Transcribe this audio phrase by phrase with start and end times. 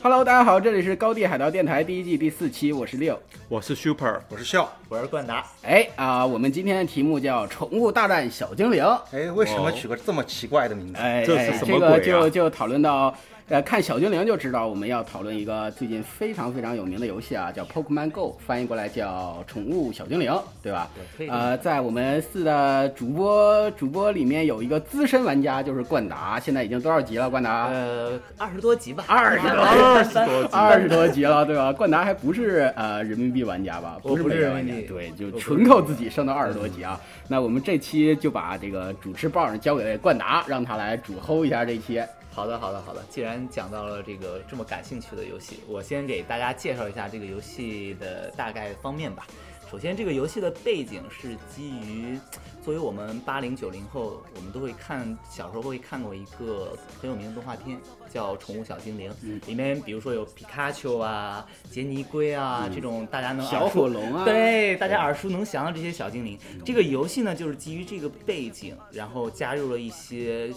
[0.00, 3.18] Hello，大家好，这里是高地海盗电台第一季第四期，我是六，
[3.48, 5.44] 我是 Super，我是笑，我是冠达。
[5.62, 8.82] 哎啊，我们今天的题目叫《宠物大战小精灵》。
[9.10, 11.00] 哎，为什么取个这么奇怪的名字？
[11.00, 13.12] 哎，这是什么就就讨论到。
[13.50, 20.30] 呃，看小精灵就知道我们要讨论一个最近非常非常有名的游戏啊，叫 Pokemon Go，翻译过来叫宠物小精灵，
[20.62, 20.90] 对吧？
[21.16, 27.30] 对呃，在我们四的主播主播里面有一个资深玩家，就是冠达，现在已经多少级了？
[27.30, 27.68] 冠达？
[27.68, 31.72] 呃，二十多级吧，二十多二十多，二十多级 了，对吧？
[31.72, 33.96] 冠达还不是呃人民币玩家吧？
[34.02, 37.00] 我不是是美元玩家人民，币对，就纯靠自己升到二十多级啊。
[37.26, 42.02] 那我们这期就把这个主持棒交给冠达，让他来主 hold 一下这期。
[42.38, 43.02] 好的，好的，好的。
[43.10, 49.26] 既然讲到了这个这么感兴趣的游戏，我先给大家介绍一下这个游戏的大概方面吧。
[49.68, 52.16] 首先，这个游戏的背景是基于，
[52.64, 57.76] 作为我们八零九零后，我们都会看小时候会看过一个很有名的动画片，
[58.08, 59.10] 叫《宠物小精灵》。
[59.24, 66.38] 嗯里面比如说有皮卡丘啊、杰尼龟啊、这种大家能小火龙啊，对，大家耳熟能详的这些小精灵。
[66.64, 70.50] 这个游戏呢，就是基于这个背景，然后加入了一些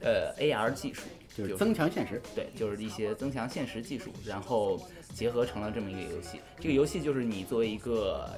[0.00, 1.02] 呃 AR 技术，
[1.36, 2.20] 就是增强现实。
[2.34, 4.80] 对，就是一些增强现实技术，然后
[5.12, 6.40] 结合成了这么一个游戏。
[6.58, 8.30] 这个游戏就是你作为一个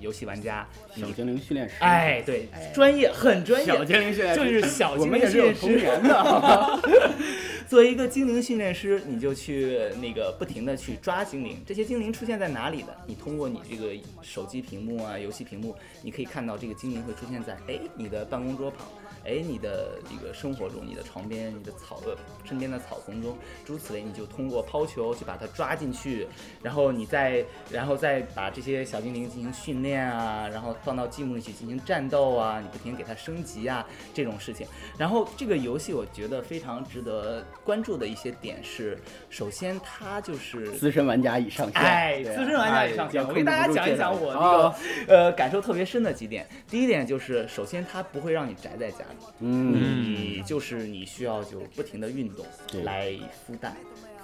[0.00, 6.02] 游戏玩家，小精灵训练师，哎，对哎，专业很专业，小精灵训练师就是小我们也是有童灵训练师。
[6.02, 6.80] 年的。
[7.68, 11.60] 作为一个精灵训练师，你就去那个不停的去抓精灵。
[11.66, 12.96] 这些精灵出现在哪里的？
[13.08, 18.86] 你通过你这个手机屏幕啊、游戏屏幕，你可以看到这个精灵会出现在哎你的办公桌旁，
[19.26, 24.06] 哎你的这个生活中、你的床边、你的草呃身边的草丛中，诸如此类。
[24.06, 26.28] 你就通过抛球去把它抓进去，
[26.62, 33.84] 然后你再然后再把这些小精灵进行训练啊，然后放到积木里去进行战斗啊，你不停给它升级啊
[34.14, 34.64] 这种事情。
[34.96, 38.96] 然后这个游戏我觉得非常值得关注的一些点是，
[39.28, 44.78] 首先它就是资深玩家已上线，哎，资深玩家以上线，哎我给大家讲一讲我那个好
[45.08, 46.46] 呃感受特别深的几点。
[46.68, 53.10] 第一点就是，首先它不会让你宅在家里，嗯，你就是你需要就不停的运动对来
[53.48, 53.76] 孵蛋。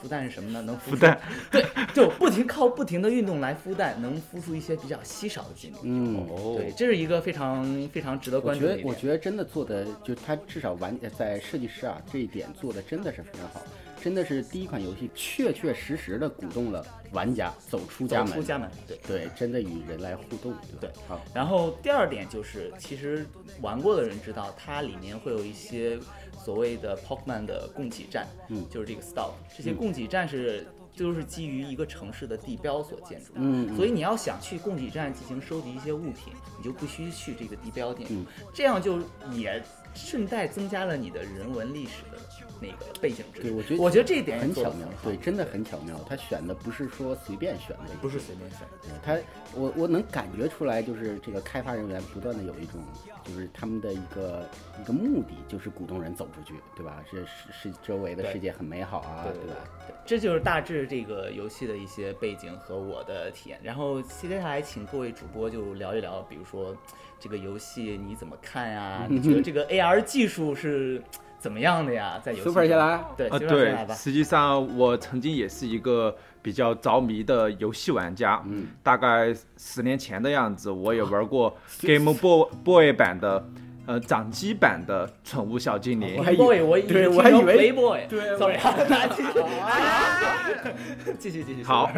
[0.02, 0.60] 孵蛋是什么呢？
[0.62, 1.16] 能孵蛋，
[1.48, 1.64] 对，
[1.94, 5.78] 就不停靠不停的运动来孵蛋，能孵出一些比较稀少的精灵。
[5.84, 6.26] 嗯。
[6.28, 8.78] 哦对，这是一个非常非常值得关注的一，点。
[8.78, 13.62] 觉得我觉得真的做的，就他至少完在设计师啊这一点做的真的是非常好，
[14.02, 18.98] 真的是第一款游戏确确实实的鼓动了玩家走出家门，走出家门，对。
[19.06, 20.96] 对，真的与人来互动，对吧？
[21.08, 23.24] 好，然后第二点就是，其实
[23.60, 25.98] 玩过的人知道，它里面会有一些
[26.44, 30.66] 所谓的 Pokemon 的供给站，嗯就是这个 stop，这些供给站是。
[30.94, 38.98] 就是基于一个城市的地标所建筑，嗯，所以你要想去供给站进行收集一些物品，你就必须去这个地标建筑，嗯这样就
[39.32, 39.62] 也
[39.94, 42.18] 顺带增加了你的人文历史的
[42.62, 43.48] 那个背景知识。
[43.48, 45.98] 对我觉得我觉得这一点很巧妙对，真的很巧妙。
[46.08, 48.60] 他选的不是说随便选的，不是随便选。
[49.02, 49.18] 他，
[49.54, 52.80] 我我能感觉出来，就是这个开发人员不断的有一种，
[53.24, 54.48] 就是他们的一个
[54.80, 57.02] 一个目的，就是鼓动人走出去，对吧？
[57.10, 59.56] 这是是周围的世界很美好啊，对吧？
[59.88, 63.58] 对，这就是大致这个游戏的一些背景和我的体验。
[63.62, 66.76] 然后接下来请各位主播就聊一聊，比如说
[67.18, 69.06] 这个游戏你怎么看呀？
[69.08, 71.02] 你觉得这个 AR 技术是
[71.42, 72.20] 怎么样的呀？
[72.22, 73.94] 在游戏先来，对啊，，Super 对先来，吧。
[73.94, 78.40] 实际上我曾经也是一个比较着迷的游戏玩家。
[78.46, 83.44] 嗯，大概十年前的样子，我也玩过 Game Boy Boy 版的，
[83.86, 86.22] 呃，掌机版的宠物小精灵我。
[86.22, 88.58] 还以 Boy，我以我还以为 Playboy，对，sorry，
[91.18, 91.64] 继续，继续。
[91.64, 91.90] 好，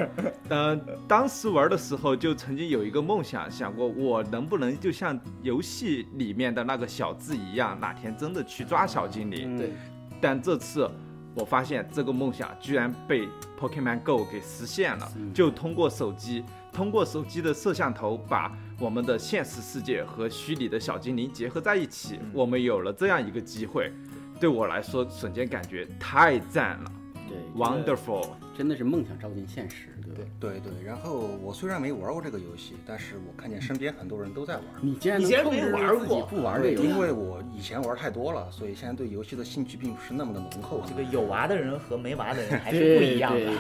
[0.49, 9.57] 嗯、当时玩的时候就曾经有一个梦想，想过我能不能就像游戏里面的那个小智一样，哪天真的去抓小精灵。
[9.57, 9.73] 嗯对
[10.21, 10.91] 但这次
[11.35, 13.29] 我发现这个梦想居然被
[13.61, 16.43] Pokemon Go 给实现了，嗯就通过手机，
[16.75, 23.93] 通过手机的摄像头把我们的现实世界和虚拟的小精灵结合在一起，嗯我们有了这样一个机会，
[24.41, 26.93] 对我来说瞬间感觉太赞了
[27.29, 28.29] 对，，wonderful。
[28.57, 30.31] 真的是梦想照进现实，对吧？
[30.39, 34.65] 对对，然后我虽然没玩过这个游戏，但是我看见身边很多人都在玩。
[34.81, 40.83] 你竟然你竟然没能控制玩住自不玩这游戏，因为我以前玩太多了，所以现在对游戏的兴趣并不是那么的浓厚。
[40.87, 43.53] 这个有娃的人和没娃的人还是不一样的。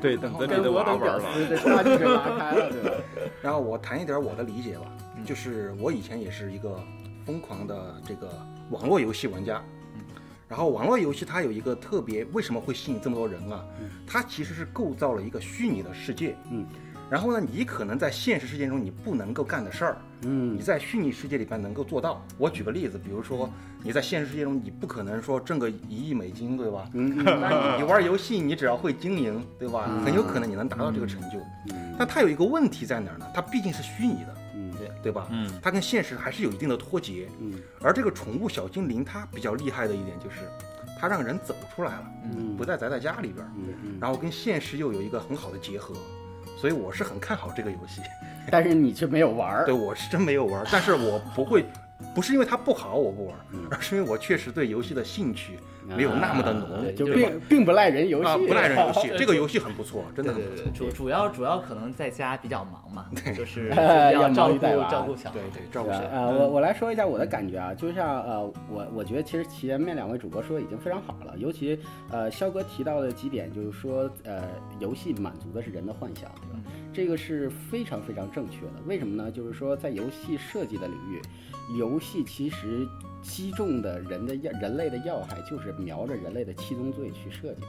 [0.00, 1.30] 对，等着你的娃玩吧。
[1.56, 2.96] 差距就拉开了，对吧？
[3.40, 4.84] 然后我谈一点我的理解吧，
[5.16, 6.78] 嗯就是我以前也是一个
[7.24, 8.28] 疯狂的这个
[8.70, 9.62] 网络游戏玩家。
[10.52, 13.64] 然后网络游戏它有一个特别，为什么会吸引这么多人啊？
[14.06, 16.66] 它其实是构造了一个虚拟的世界，嗯，
[17.08, 22.22] 然后呢，你可能在现实世界中你不能够干的事儿，嗯你在虚拟世界里边能够做到。
[22.36, 23.48] 我举个例子，比如说
[23.82, 26.86] 你在现实世界中你不可能说挣个一亿美金，对吧？
[26.92, 29.88] 嗯嗯但你你玩游戏，你只要会经营，对吧？
[30.04, 31.38] 很有可能你能达到这个成就。
[31.70, 33.26] 嗯但它有一个问题在哪儿呢？
[33.32, 35.26] 它毕竟是虚拟的，嗯对对吧？
[35.30, 37.28] 嗯，它跟现实还是有一定的脱节。
[37.40, 40.36] 嗯而这个宠物小精灵，它比较厉害的一点就是，
[40.98, 45.94] 它让人走出来了，嗯不再宅在家里边儿，嗯嗯，然后跟现实又有一个很好的结合。
[46.58, 48.00] 所以我是很看好这个游戏。
[48.50, 51.64] 但是你却没有玩儿对，我是真没有玩儿，但是我不会，
[52.14, 53.36] 不是因为它不好我不玩
[53.70, 60.86] 而是因为我确实对游戏的兴趣没有那么的浓就并并不赖人游戏，啊，不赖人游戏， 这个游戏很不错，真的对对对，很不错。
[60.88, 63.06] 主主要主要可能在家比较忙嘛，
[63.36, 65.38] 就是 要要照顾照顾小孩。
[65.38, 66.04] 对对，照顾小孩。
[66.06, 71.78] 呃，我我来说一下我的感觉啊，就像呃，我我觉得其实前面两位主播说的已经非常好了，尤其
[72.10, 74.42] 呃，肖哥提到的几点，就是说呃，
[74.78, 76.60] 游戏满足的是人的幻想，对吧？
[76.92, 78.82] 这个是非常非常正确的。
[78.86, 79.30] 为什么呢？
[79.30, 81.20] 就是说在游戏设计的领域，
[81.78, 82.86] 游戏其实
[83.22, 87.68] 击中的人的要人类的要害，就是瞄着人类的七宗罪去设计的。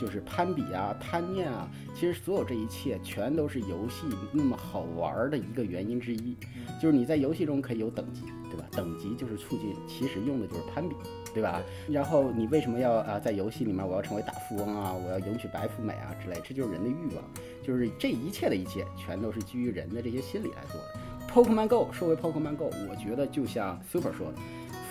[0.00, 6.36] 就是攀比啊、贪念啊，其实所有这一切全都是游戏那么好玩儿的一个原因之一。
[6.80, 8.66] 就是你在游戏中可以有等级，对吧？
[8.72, 10.96] 等级就是促进，其实用的就是攀比，
[11.34, 11.62] 对吧？
[11.88, 17.24] 然后你为什么要啊、在游戏里面我要成为大富翁啊，我要迎娶白富美啊之类，这就是人的欲望，
[17.62, 21.00] 就是这一切的一切全都是基于人的这些心理来做的。
[21.32, 24.34] Pokemon Go 说回 Pokemon Go，我觉得就像 Super 说的，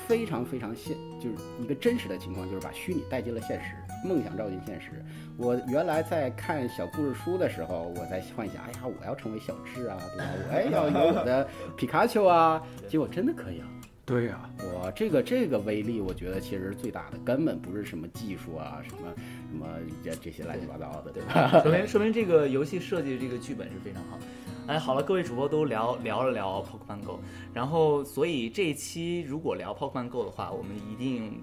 [0.07, 3.75] 非常非常现，就是一个真实的情况，就是把虚拟带进了现实，
[4.07, 5.05] 梦想照进现实。
[5.37, 10.31] 我原来在看小故事书的时候，我在幻想，哎呀，我要成为小智啊，对吧？
[10.49, 11.47] 我哎要有我的
[11.77, 13.67] 皮卡丘啊，结果真的可以啊！
[14.05, 19.13] 对呀、哇，这个这个威力，我觉得其实是最大的，根本不是什么技术啊，什么
[19.49, 19.67] 什么
[20.03, 21.61] 这这些乱七八糟的，对吧？
[21.63, 24.19] 说明说明这个游戏设计这个剧本是非常好。
[24.67, 27.19] 哎，好了，各位主播都聊聊了聊 Pokemon Go，
[27.53, 31.41] 然后所以这一期如果聊 Pokemon Go 的话，我们一定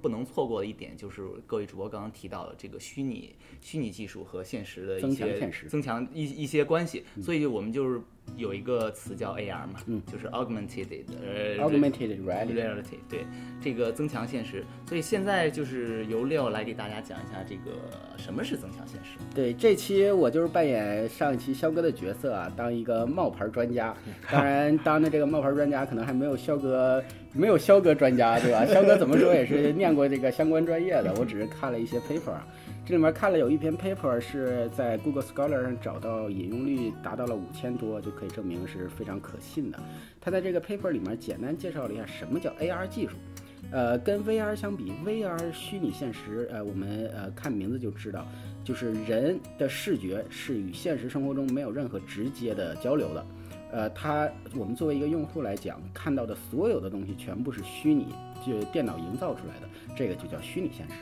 [0.00, 8.00] 不能错过的一点就是各位主播刚刚提到的这个虚拟虚拟技术和现实的一增强些现实增强一一些关系，所以我们就是
[8.36, 10.86] 有一个词叫 AR 嘛，嗯就是 Augmented
[11.22, 13.24] 呃 Augmented reality，reality，对
[13.62, 14.64] 这个增强现实。
[14.88, 17.72] 所以现在就是由 Leo 来给大家讲一下这个
[18.16, 19.18] 什么是增强现实。
[19.34, 23.94] 对，这期我就是扮演上一期肖哥的角色啊，当一个冒牌专家。
[24.30, 27.02] 当然，当的这个冒牌专家可能还没有肖哥
[27.32, 28.66] 没有肖哥专家，对吧？
[28.66, 32.46] 肖哥怎么说也是念过这个相关专业的，我只是看了一些 paper 啊。
[32.86, 39.80] 这里面看了有一篇 paper 是在 Google Scholar 上找到引用率达到了五千多，就可以证明是非常可信的。
[40.20, 43.16] 他在这个 paper 里面简单介绍了一下什么叫 AR 技术。
[43.72, 48.24] 呃，跟 VR 相比，VR 虚拟现实，呃，我们呃看名字就知道，
[48.62, 53.26] 就是人的视觉是与现实生活中没有任何直接的交流的。
[53.72, 58.14] 呃，它我们作为一个用户来讲，看到的所有的东西全部是虚拟，
[58.46, 60.94] 就电脑营造出来的，这个就叫虚拟现实。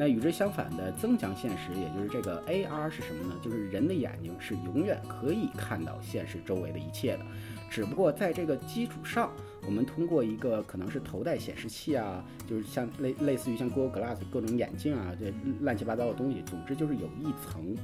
[0.00, 3.38] 那与之相反的增强现实，也就是这个 AR 是什么呢？
[3.42, 7.26] 就是人的眼睛是永远可以看到现实周围的一切的，
[7.68, 9.30] 只不过在这个基础上，
[9.66, 15.30] 我们通过一个可能是头戴显示器啊，就是像类类似于像 Google Glass 各种眼镜啊，这
[15.60, 17.76] 乱七八糟的东西，总之就是有一层。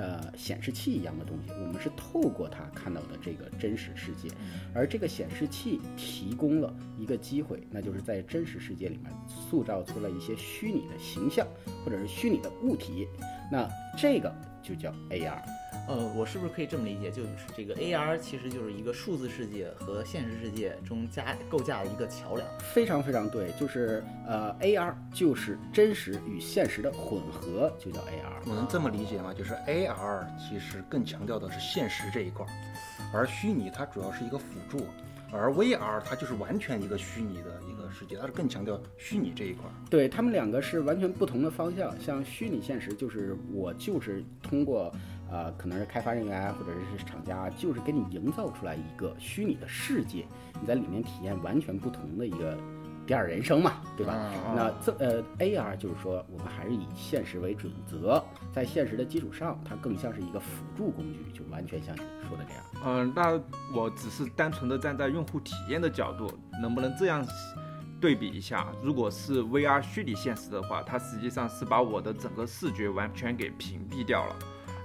[0.00, 4.34] 呃，显示器一样的东西，我们是透过它看到的这个真实世界，
[4.74, 11.46] 而这个显示器提供了一个机会，那就是在真实世界里面塑造出了一些虚拟的形象，
[11.84, 13.06] 或者是虚拟的物体，
[13.52, 15.42] 那这个就叫 AR。
[15.88, 22.46] 呃，我是不是可以这么理解，就是这个 AR 其实就是一个数字世界和现实世界中加构架的一个桥梁？
[22.72, 28.48] 非常非常对，就是呃，AR 就是真实与现实的混合，就叫 AR。
[28.48, 29.34] 我能这么理解吗？
[29.34, 32.50] 就是 AR 其实更强调的是现实这一块儿，
[33.12, 34.86] 而虚拟它主要是一个辅助，
[35.32, 39.72] 而 VR 它就是完全一个虚拟的一个世界，它是更强调虚拟这一块儿。
[39.90, 41.98] 对他们两个是完全不同的方向。
[42.00, 44.92] 像虚拟现实，就是我就是通过
[45.30, 50.26] 呃，可能是开发人员或者是厂家，就是给你营造出来一个虚拟的世界，
[50.60, 52.56] 你在里面体验完全不同的一个
[53.06, 54.12] 第二人生嘛，对吧？
[54.12, 58.22] 啊那这呃 AR 就是说，我们还是以现实为准则，
[58.52, 62.64] 在现实的基础上，它更像是一个辅助工具，就完全像你说的这样。
[62.84, 63.40] 嗯、那
[63.74, 67.24] 我只是单纯的站在用户体验的角度，能不能这样
[68.00, 68.66] 对比一下？
[68.82, 74.36] 如果是 VR 虚拟现实的话，它实际上是把我的整个视觉完全给屏蔽掉了，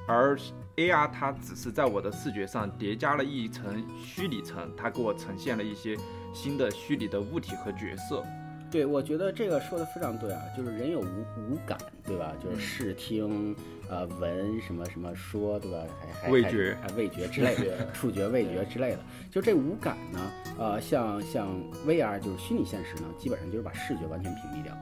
[0.08, 0.38] 而
[0.76, 5.98] AR 它只是在我的视觉上叠加了一层虚拟层，它给我呈现了一些
[6.34, 8.24] 新的虚拟的物体和角色。
[8.72, 12.34] 对，我觉得这个说的非常对啊，就是人有五五感，对吧？
[12.44, 13.56] 就是视听、
[13.88, 15.78] 呃闻什么什么说，对吧？
[16.02, 19.00] 还还还味觉还味觉之类的，触觉、味觉之类的。
[19.32, 20.20] 就这五感呢，
[20.58, 21.48] 呃，像像
[21.88, 24.76] VR 就是虚拟现实呢，基本上就是把视觉完全屏蔽掉，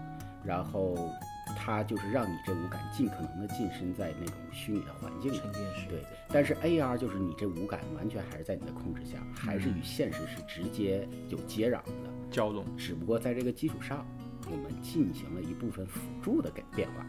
[0.43, 0.95] 然后
[1.55, 5.37] 它就是让你这五感尽可能的晋身在那种虚拟的环境里。
[5.37, 12.09] 沉浸式对，但是 AR 就是你这五感完全还是在你的控制下，还是与现实是直接有接壤的。
[12.31, 12.65] 交融。
[12.75, 14.05] 只不过在这个基础上，
[14.49, 17.05] 我们进行了一部分辅助的改变化。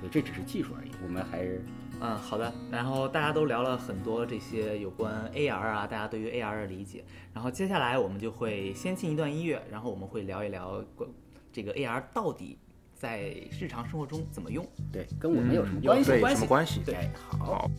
[0.00, 1.64] 对，这只是技术而已，我们还是
[2.00, 2.52] 嗯，好的。
[2.70, 7.02] 然后大家都聊了很多这些有关 AR 啊，大家对于 AR 的理解。
[7.32, 11.08] 然后接下来我们就会先进一段音乐，然后我们会聊一聊关
[11.50, 12.58] 这个 AR 到底
[12.96, 14.66] 在日常生活中怎么用。
[14.92, 16.10] 对跟我们有什么有关系？
[16.10, 16.80] 对关系什么关系？
[16.84, 17.70] 对好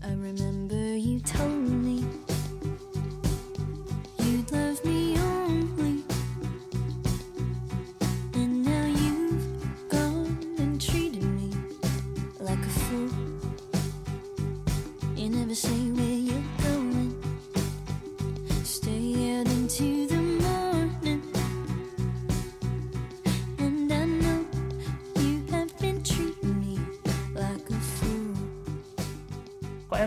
[0.00, 2.04] ，I remember you told me
[4.18, 4.99] you'd love me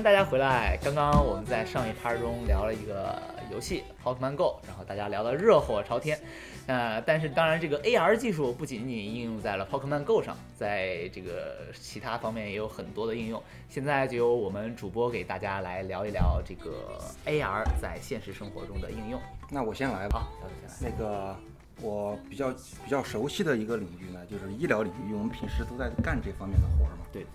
[0.04, 0.78] 迎大家回来。
[0.84, 3.18] 刚刚我们在上一趴中聊了一个
[3.50, 6.20] 游戏《Pokemon Go》，然后大家聊得热火朝天。
[6.68, 13.42] 呃，但是当然，这个 AR 技术不仅仅应用在了 Pokemon Go 上，在这个其他方面也有很多的应用。
[13.70, 19.18] 现在就由我们主播给大家来聊一聊这个 AR 在现实生活中的应用。
[19.50, 20.28] 那我先来吧。
[20.42, 20.98] 好，小姐先来。
[20.98, 21.34] 那个
[21.82, 27.06] 我比较比较熟悉的一个领域呢，就是医疗领域，因为我们平时都在干这方面的活儿嘛。
[27.14, 27.26] 对。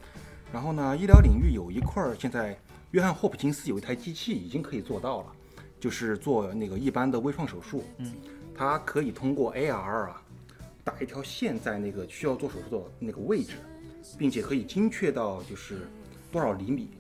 [0.53, 2.59] 然后呢，医疗领域有一块儿，现在
[2.93, 5.27] 约翰霍普金斯有一台机器已经可以做到了，
[5.79, 7.85] 就是做那个一般的微创手术。
[7.99, 8.13] 嗯。
[8.55, 10.21] 它可以通过 AR 啊，
[10.83, 13.55] 打一条线在那个需要做手术的那个位置，
[14.19, 15.89] 并且可以精确到就是
[16.33, 16.91] 多少厘米。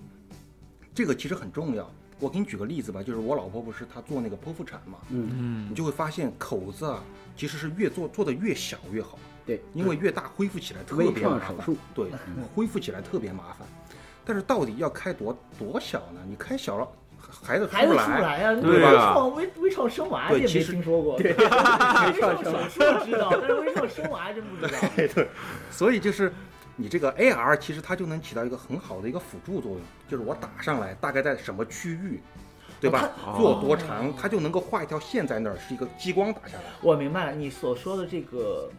[0.95, 1.91] 这个其实很重要。
[2.21, 7.03] 我给你举个例子吧，就是我老婆不是她做那个剖腹产嘛，嗯嗯，你就会发现口子啊，
[7.37, 11.57] 其实是越做做的越小越好，对，因为越大恢复起来特别麻烦。
[11.95, 12.11] 对，
[12.55, 13.67] 恢复起来特别麻烦。
[14.27, 16.21] 但是到底要开多多小呢？
[16.29, 16.87] 你开小了，
[17.43, 24.79] 孩子出孩子不出不来呀、对啊微创微微创生娃也没听说过，对， 微创手术知道，但是微创生娃真不知道。
[24.95, 25.29] 对
[25.71, 26.31] 所以就是
[26.77, 32.21] 你这个 AR 其实它就能起到一个很好的一个辅助作用，就是我打上来大概在什么区域，
[32.83, 33.11] 对吧？
[33.25, 36.65] 哦做多长，它就能够画一条线在那儿，是一个激光打下来。
[36.83, 38.71] 我明白了，你所说的这个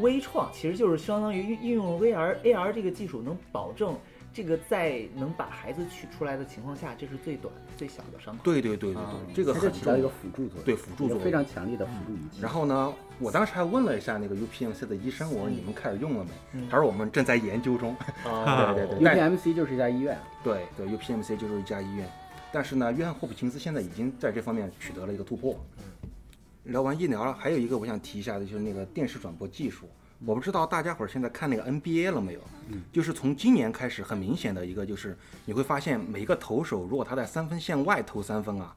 [0.00, 3.96] 微创，其实就是相当于运运用 VR AR 这个技术，能保证
[4.32, 8.42] 这个在能把孩子取出来的情况下，这是最短最小的伤口。
[8.42, 9.02] 对对对对
[9.34, 10.08] 这个它就很重要起到一个。
[10.08, 12.40] 辅助作用，对辅助作用非常强力的辅助仪器。
[12.40, 16.30] 然后呢，我当时还问了一下那个 UPMC 的医生，我说你们开始用了没？
[16.54, 17.94] 嗯他说我们正在研究中。
[18.24, 22.08] 啊 对对对，UPMC 就是一家医院，对对，UPMC 就是一家医院，
[22.50, 25.54] 但是呢，约翰霍普金斯现在已经在这方面取得了一个突破。
[26.64, 29.88] 聊完医疗了，还有一个我想提一下的，就是那个电视转播技术。
[30.24, 32.40] 我不知道大家伙儿现在看那个 NBA 了没有？
[32.92, 38.72] 就是从今年开始，很明显的一个就是你会发现，每个投手如果他在三分线外投三分啊，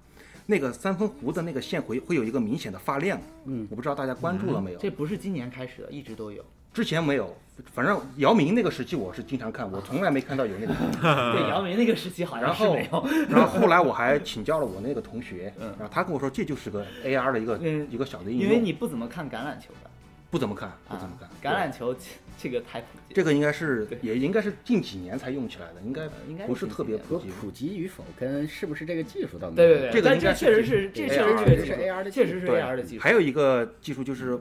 [0.48, 3.22] 那个三分弧的那个线会会有一个明显的发亮。
[3.46, 4.80] 嗯，我不知道大家关注了没有？
[4.80, 6.44] 这不是今年开始的，一直都有。
[6.75, 7.34] 之前没有，
[7.74, 10.74] 反正姚明那个时期我是经常看，我从来没看到有那个。
[11.32, 13.08] 对，姚明那个时期好像是没有。
[13.29, 19.89] 然后后来我还请教了我那个同学，嗯然后他跟我说这就是个 AR 的一个嗯一个小的应用，因为你不怎么看橄榄球的，
[20.29, 21.29] 不怎么看，不啊怎么看。
[21.41, 21.96] 橄榄球
[22.38, 23.13] 这个太普及。
[23.15, 27.29] 这个应该是也应该是近几年才用起来的，应该应该不是特别普及。
[27.39, 33.01] 普及与否跟是不是这个技术倒没对对对，但这个应该确实是，这确实是 AR 这是 AR 的确实是 AR 的技术。
[33.01, 34.38] 还有一个技术就是，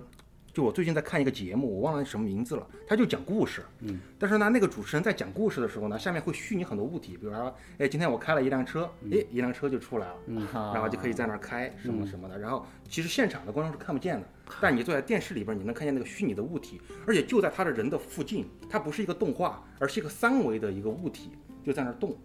[0.55, 3.61] 就我最近在看一个节目，我忘了什么名字了，他就讲故事。
[3.81, 10.15] 嗯，但是呢，那个主持人在讲故事的时候呢，下面会虚拟很多物体，比如说，哎，今天我开了一辆车，哎，一辆车就出来了。
[10.27, 12.39] 嗯，然后就可以在那儿开什么什么的。
[12.39, 14.27] 然后其实现场的观众是看不见的，
[14.61, 21.31] 但你坐在电视里边，你能看见那个虚拟的物体，而且就在他的人的附近，它不是一个动画，而是一个三维的一个物体，
[21.65, 22.17] 就在那儿动。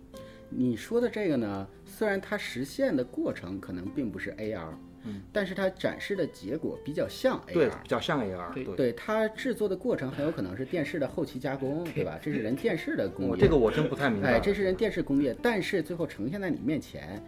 [0.51, 4.69] 你说的这个呢，虽然它实现的过程可能并不是 AR，
[5.09, 7.53] 嗯，但是它展示的结果比较像 AR。
[7.53, 8.53] 对，比较像 AR。
[8.53, 12.19] 对对，它制作的过程很有可能是电视的后期加工，对吧？
[12.21, 13.31] 这是人电视的工业。
[13.31, 14.33] 我这个我真不太明白。
[14.33, 17.21] 哎，这是人电视工业，但是最后呈现在你面前，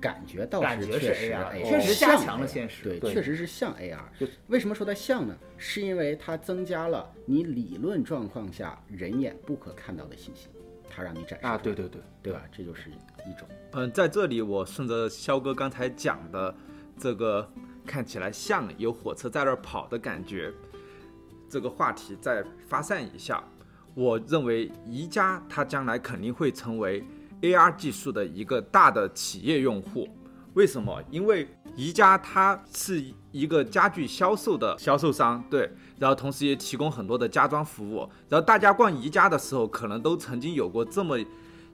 [0.00, 4.28] 感觉倒是确实确实像加强了现实对，对确实是像 AR。
[4.48, 5.36] 为什么说它像呢？
[5.56, 10.48] 是因为它增加了你理论状况下人眼不可看到的信息，
[10.88, 12.42] 它让你展示啊，对对对，对吧？
[12.50, 13.46] 这就是一种。
[13.72, 16.54] 嗯，在这里我顺着肖哥刚才讲的
[17.00, 17.50] 这个
[17.86, 20.52] 看起来像有火车在那儿跑的感觉。
[21.48, 23.42] 这个话题再发散一下，
[23.94, 27.02] 我认为宜家它将来肯定会成为
[27.40, 30.06] AR 技术的一个大的企业用户。
[30.54, 31.02] 为什么？
[31.10, 33.02] 因为宜家它是
[33.32, 38.08] 一个家具销售的销售商，对，然后同时也提供很多的家装服务。
[38.28, 41.18] 然后大家逛宜家的时候，可能都曾经有过这么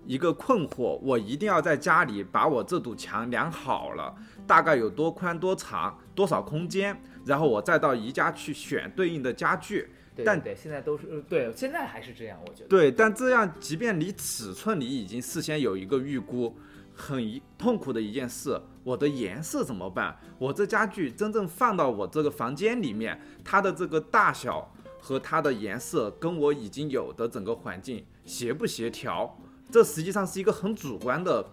[0.06, 4.14] 一个困惑：我一定要在家里把我这堵墙量好了，
[4.46, 9.88] 大概有多宽多长，多少空间，然后我再到宜家去选对应的家具。
[10.24, 12.68] 但对对，现在都是呃对，现在还是这样，我觉得。
[12.68, 16.56] 对，但这样即便你尺寸你已经事先有一个预估，
[16.94, 20.16] 很一痛苦的一件事，我的颜色怎么办？
[20.38, 29.38] 我这家具真正放到我这个房间里面，它的这个大小和它的颜色跟我已经有的整个环境协不协调？
[29.70, 31.44] 这实际上是一个很主观的，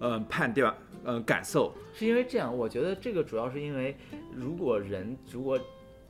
[0.00, 1.72] 嗯、判断，嗯、感受。
[1.94, 3.96] 是因为这样，我觉得这个主要是因为，
[4.34, 5.58] 如果人如果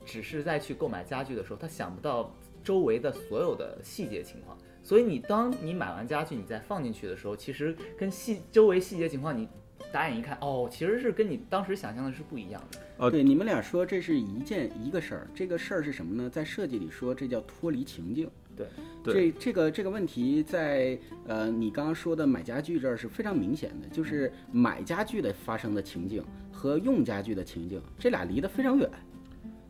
[0.05, 9.49] 只是在去购买家具的时候，他想不到周围的所有的细节情况，所以你当你买完家具，你再放进去的时候，其实跟细周围细节情况，你
[9.93, 12.79] 打眼一看，哦，其实是跟你当时想象的是不一样的。
[12.99, 16.29] 哦对，你们俩说这是一件一个事儿，这个事儿是什么呢？
[16.29, 18.31] 在设计里说这叫脱离情境。
[18.59, 28.91] 对，对这这个这个问题在呃你刚刚说的买家具这儿是非常明显的，就是买家具的发生的情境和用家具的情境，这俩离得非常远，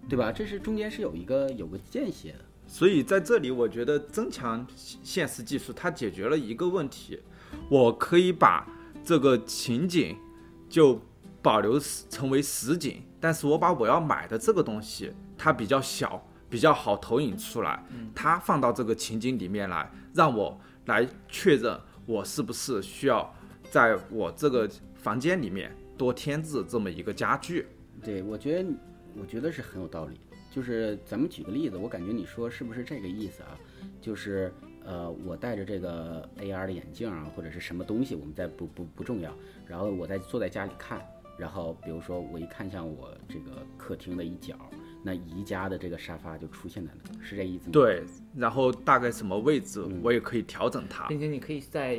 [0.08, 0.32] 对吧？
[0.32, 2.38] 这是中间是有一个有个间歇的。
[2.66, 7.18] 所以在这里，我觉得增强现实技术它解决了一个问题，
[7.70, 8.66] 我可以把
[9.02, 10.14] 这个情景
[10.68, 11.00] 就
[11.40, 11.80] 保留
[12.10, 17.82] 成为实景，但是我把我要买的这个东西，它比较小，比较好投影出来，
[18.14, 23.32] 它放到这个情景里面来，让我来确认我是不是需要
[23.70, 27.66] 在我这个房间里面多添置这么一个家具。
[28.02, 28.70] 对，我觉得
[29.20, 30.18] 我觉得是很有道理。
[30.50, 33.50] 就是咱们举个例子，我感觉你说是不是这个意思啊？
[34.00, 34.52] 就是
[34.82, 39.30] 呃，我戴着这个 AR 的眼镜啊，或者是什么东西，我们再不不不重要。
[39.66, 44.56] 然后我在坐在家里看，然后比如说我一看向我这个客厅的一角，
[45.08, 47.70] 那宜家的这个沙发就出现在那，是这意思吗？
[47.72, 48.04] 对，
[48.36, 51.06] 然后大概什么位置，我也可以调整它。
[51.06, 51.98] 并且你可以在，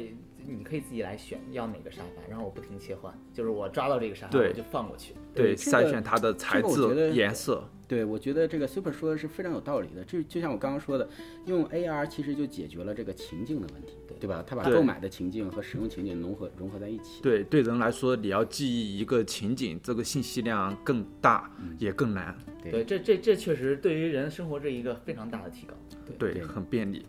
[0.57, 5.13] 你可以自己来选要哪个沙发，然后我不停切换，就是我抓到这个沙发我就放过去。
[5.33, 7.63] 对，这个筛选它的材质、颜色。
[7.87, 10.03] 对，我觉得这个 Super 说的是非常有道理的。
[10.03, 11.09] 这就像我刚刚说的，
[11.47, 14.43] 用 AR 其实就解决了这个情境的问题，对吧？
[14.45, 17.19] 它把购买的情境和使用情景融合融合在一起。
[17.23, 22.37] 对，对人来说，你要记忆一个情景，这个信息量更大，也更难。
[22.61, 25.73] 对对，这这这确实对于人生活这一个非常大的提高。
[26.19, 27.03] 对，对很便利。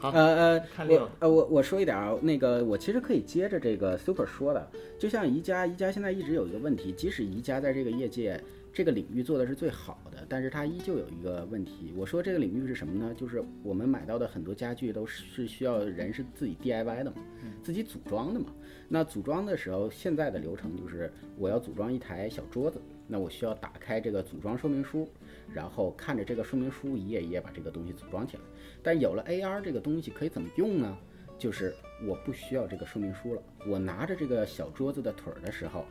[0.00, 4.66] 好，呃呃，我呃我我说一点啊，那个我其实可以接着这个 Super 说的，
[4.98, 11.92] 就像宜家，宜家现在一直有一个问题，即使宜家在这个业界这个领域做的是最好的，但是它依旧有一个问题。
[11.94, 13.14] 我说这个领域是什么呢？
[13.14, 17.18] 就是我们买到的很多家具都是需要人是自己 DIY 的嘛，
[17.62, 18.46] 自己组装的嘛。
[18.88, 25.06] 那组装的时候，现在的流程就是我要组装一台小桌子，那我需要打开这个组装说明书，
[25.52, 28.42] 然后看着这个说明书一页一页把这个东西组装起来。
[28.82, 30.98] 但有了 AR 这个东西可以怎么用呢？
[31.38, 31.74] 就是
[32.06, 35.86] 我不需要这个说明书了，我拿着这个小桌子的腿儿的时候，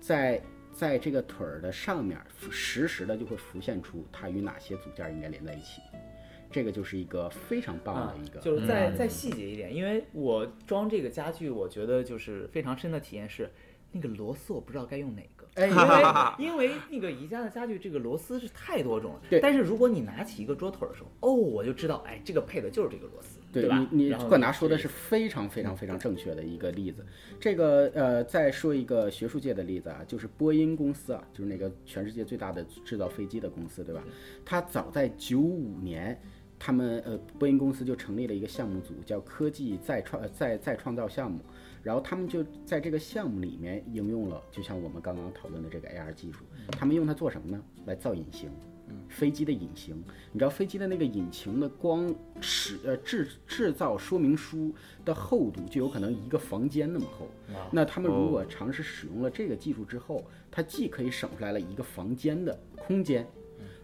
[0.00, 0.40] 在
[0.72, 2.18] 在这个腿儿的上面
[2.50, 5.82] 实时的就会浮现出它与哪些组件应该连在一起。
[6.50, 13.50] 这个就是一个非常棒啊的一个，，就是再再细节一点，因为我装这个家具，我觉得就是非常深的体验是，
[13.90, 15.33] 那个螺丝我不知道该用哪个。
[15.54, 15.94] 哎因为
[16.38, 19.20] 因为那个宜家的家具，这个螺丝是太多种了。
[19.30, 23.86] 对但是如果你拿起一个桌腿的时候，哦，我就知道，哎，这个配的就是这个螺丝，对吧？
[23.90, 27.04] 你，你冠达说的是非常非常非常正确的一个例子。
[27.38, 34.02] 这个呃，再说一个学术界的例子啊，就是波音公司啊，就是那个全世界最大的制造飞机的公司，对吧？
[34.44, 36.20] 它早在九五年，
[36.58, 41.38] 他们呃波音公司就成立了一个项目组，叫科技再创呃再再创造项目。
[41.84, 47.62] 然后他们就在这个项目里面应用了，就像我们刚刚讨论的这个 AR 技术，他们用它做什么呢？
[47.86, 48.50] 来造隐形。
[49.08, 49.96] 飞机的引擎，
[50.30, 54.74] 你知道飞机的那个引擎的光使呃制制造说明书
[55.06, 57.26] 的厚度就有可能一个房间那么厚。
[57.72, 63.26] 那他们如果尝试使用了这个技术之后，它既可以省出来了一个房间的空间，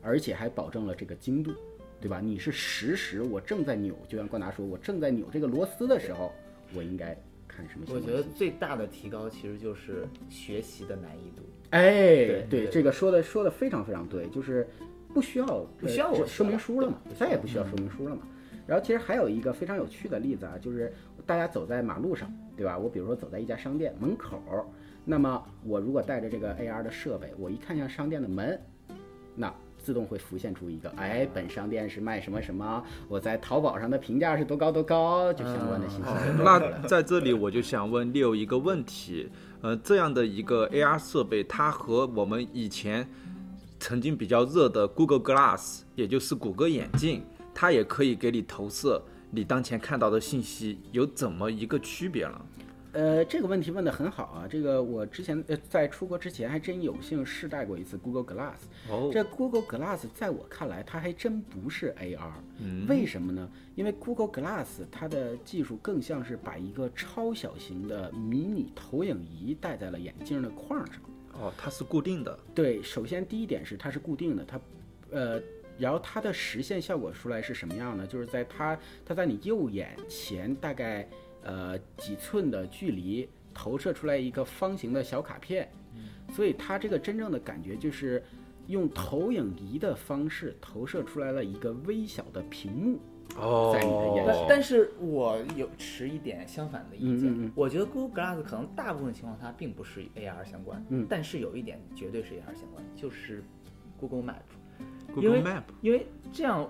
[0.03, 1.53] 而且还保证了这个精度，
[1.99, 2.21] 对吧？
[2.21, 6.31] 你是实时，我正在扭，就像冠达说，我正在扭这个螺丝的时候，
[6.75, 7.17] 我应该
[7.51, 8.01] 看什么相我？
[8.01, 11.43] 觉得最大的提高其实就是学习的难易度。
[11.71, 11.83] 哎，
[12.27, 14.67] 对对这个说的说的非常非常对，就是
[15.13, 15.47] 不需要
[15.79, 18.23] 不需要说明书了嘛再也不需要说明书了嘛。
[18.67, 20.93] 然后其实还有一个非常有趣的例子啊，就是
[21.27, 22.79] 大家走在马路上，对吧？
[22.79, 24.65] 我比如说走在一家商店门口儿，
[25.05, 28.61] 那么我如果带着这个 AR 的设备，我一看向商店的门，
[29.35, 29.53] 那
[29.91, 36.11] 自动会浮现出一个，哎，本商店是卖什么什么，我在淘宝上的评价是多高多高，就相关的信息。
[36.45, 39.29] 那在这里我就想问 Leo 一个问题，
[39.63, 43.05] 呃，这样的一个 AR 设备，它和我们以前
[43.81, 52.41] 曾经比较热的 Google Glass，也就是谷歌眼镜，它也可以给你投射你当前看到的信息，有怎么一个区别呢？
[52.93, 54.49] 呃，这个问题问得很好啊！
[54.51, 58.59] 这个我之前呃在出国之前还真有幸试戴过一次 Google Glass。
[58.91, 62.33] 哦这 Google Glass 在我看来，它还真不是 AR。
[62.59, 63.49] 嗯为什么呢？
[63.77, 70.97] 因为 Google Glass 它的技术更像是把一个超小型的迷你投影仪戴在了眼镜的框上。
[71.35, 72.39] 哦，它是固定的。
[72.55, 74.61] 对，首先第一点是它是固定的，它，
[75.11, 75.41] 呃，
[75.79, 78.05] 然后它的实现效果出来是什么样呢？
[78.07, 78.77] 就是在它
[79.07, 81.09] 它在你右眼前大概
[81.43, 85.69] 呃几寸的距离投射出来一个方形的小卡片，
[86.33, 88.23] 所以它这个真正的感觉就是
[88.69, 92.99] 用投影仪的方式投射出来了一个微小的屏幕。
[93.37, 93.73] 哦。
[93.75, 97.53] 在你的眼里但但是我有持一点相反的意见，嗯嗯嗯。
[97.55, 101.07] 我觉得 Google Glass 可能大部分情况它并不是与 AR 相关，嗯。
[101.09, 103.43] 但是有一点绝对是 AR 相关，就是
[103.99, 104.43] Google Map，
[105.09, 106.69] 因 Google 为 Map，因为这样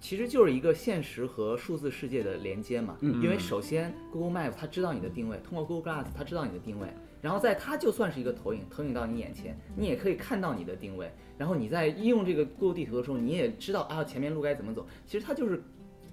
[0.00, 2.96] 其实就是一个现实和数字世界的连接嘛。
[3.02, 6.88] 嗯因为首先 Google Map 它知道你的定位，通过 Google Glass 它知道你的定位，
[7.20, 11.10] 然后在它就算是一个投影，投影到你眼前，你也可以看到你的定位。
[11.36, 14.86] 然后你在应用这个 Google 地图的时候，你也知道啊前面路该怎么走。
[15.06, 15.62] 其实它就是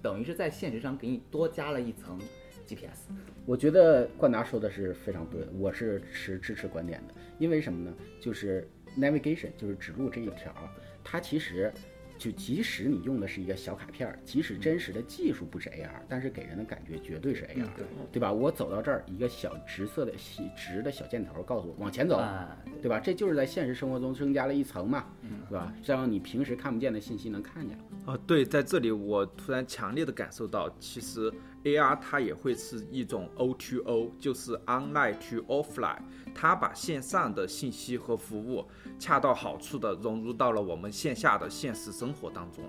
[0.01, 2.19] 等于是在现实上给你多加了一层
[2.65, 3.09] GPS。
[3.45, 7.13] 我觉得冠达说的是非常对，我是持支持观点的。
[7.39, 7.93] 因为什么呢？
[8.19, 10.53] 就是 navigation，就是指路这一条，
[11.03, 11.71] 它其实
[12.17, 18.31] 就即使你用的是一个小卡片儿，即使真实的技术不是 AR，但是给人的感觉绝对是 AR，、对对吧？
[18.31, 22.99] 我走到这儿，一个小直色的细直的小箭头告诉我往前走，啊，对吧？
[22.99, 25.05] 这就是在现实生活中增加了一层嘛，
[25.49, 25.73] 对吧？
[25.83, 27.83] 这样你平时看不见的信息能看见了。
[28.07, 31.29] 啊，对，在这里我突然强烈的感受到，其实
[31.65, 35.99] AR 它也会是一种 O to 就是 online to offline，
[36.33, 38.65] 它把线上的信息和服务
[38.97, 42.63] 恰到好处的融入到了我们线下的现实生活当中。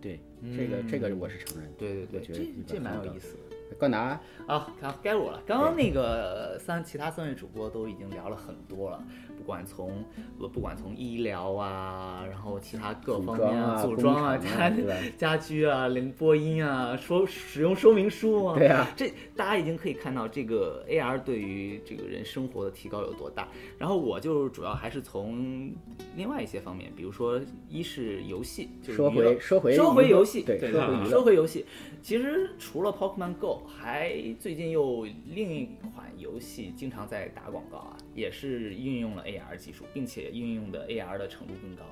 [0.00, 0.20] 对，
[0.56, 1.72] 这个这个我是承认。
[1.76, 3.40] 对对对，这这蛮有意思的。
[3.76, 5.42] 冠达，啊，该该我了。
[5.44, 10.04] 刚刚那个三其他三位主播都已经聊了很多了，不管从
[10.40, 14.72] 呃不管从医疗啊，然后其他各方面啊，组组装啊，家
[15.16, 23.48] 家居啊，连播音啊，说使用说明书啊，对啊这大家已经可以看到这个 AR 对于这个人生活的提高有多大。
[23.78, 25.72] 然后我就主要还是从
[26.16, 31.66] 另外一些方面，比如说一是游戏，就是说回说回说回游戏，对对说回说回游戏，
[32.02, 41.84] 其实除了 Pokemon Go，还最近又另一款游戏经常在打广告啊，也是运用了 AR 技术，并且运用的 AR 的程度更高，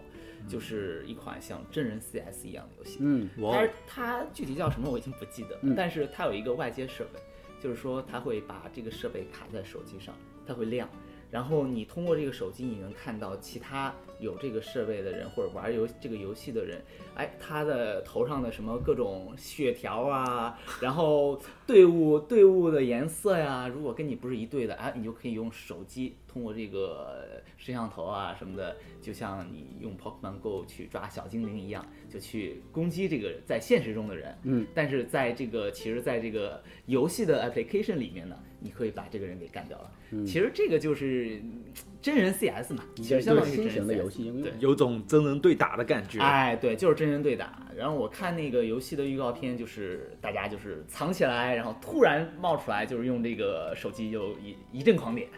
[0.48, 2.98] 就是一款像真人 CS 一样的游戏。
[3.00, 7.18] 嗯，它它具体叫什么我已经不记得，嗯但是它有一个外接设备，
[7.60, 10.14] 就是说它会把这个设备卡在手机上，
[10.46, 10.88] 它会亮。
[11.30, 16.80] 然后你通过这个手机，你能看到其他有这个设备的人或者玩游这个游戏的人，
[17.14, 34.34] 哎，他的头上的什么各种血条啊，然后队伍队伍的颜色呀，如果跟你不是一队的，哎，你就可以用手机通过这个摄像头啊什么的，就像你用 Pokemon Go 去抓小精灵一样，就去攻击这个在现实中的人。
[34.44, 39.90] 嗯，但是在这个其实在这个游戏的 application 里面呢，你可以把这个人给干掉了。
[40.26, 41.62] 其实这个就是嗯
[42.02, 44.10] 真人 CS 嘛，其实相当于真人新型的 CS 游
[44.42, 44.52] 对。
[44.58, 46.18] 有种真人对打的感觉。
[46.20, 47.66] 哎，对，就是真人对打。
[47.76, 55.28] 然后我看那个游戏的预告片，就是大家就是藏起来，然后突然冒出来，就是用这个手机就一一阵狂点。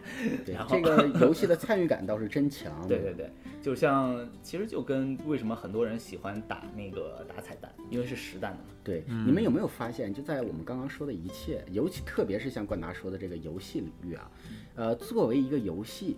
[0.45, 2.85] 对然，后这个 游戏的参与感倒是真强。
[2.87, 3.29] 对对对，
[3.61, 8.65] 就像其实就跟为什么很多人喜欢打那个打彩蛋，因为是实弹的嘛。
[8.83, 14.31] 对，你们有没有发现，就在我们刚刚说的一切，尤其特别是像冠达说的这个游戏领域啊，
[14.75, 16.17] 呃，作为一个游戏，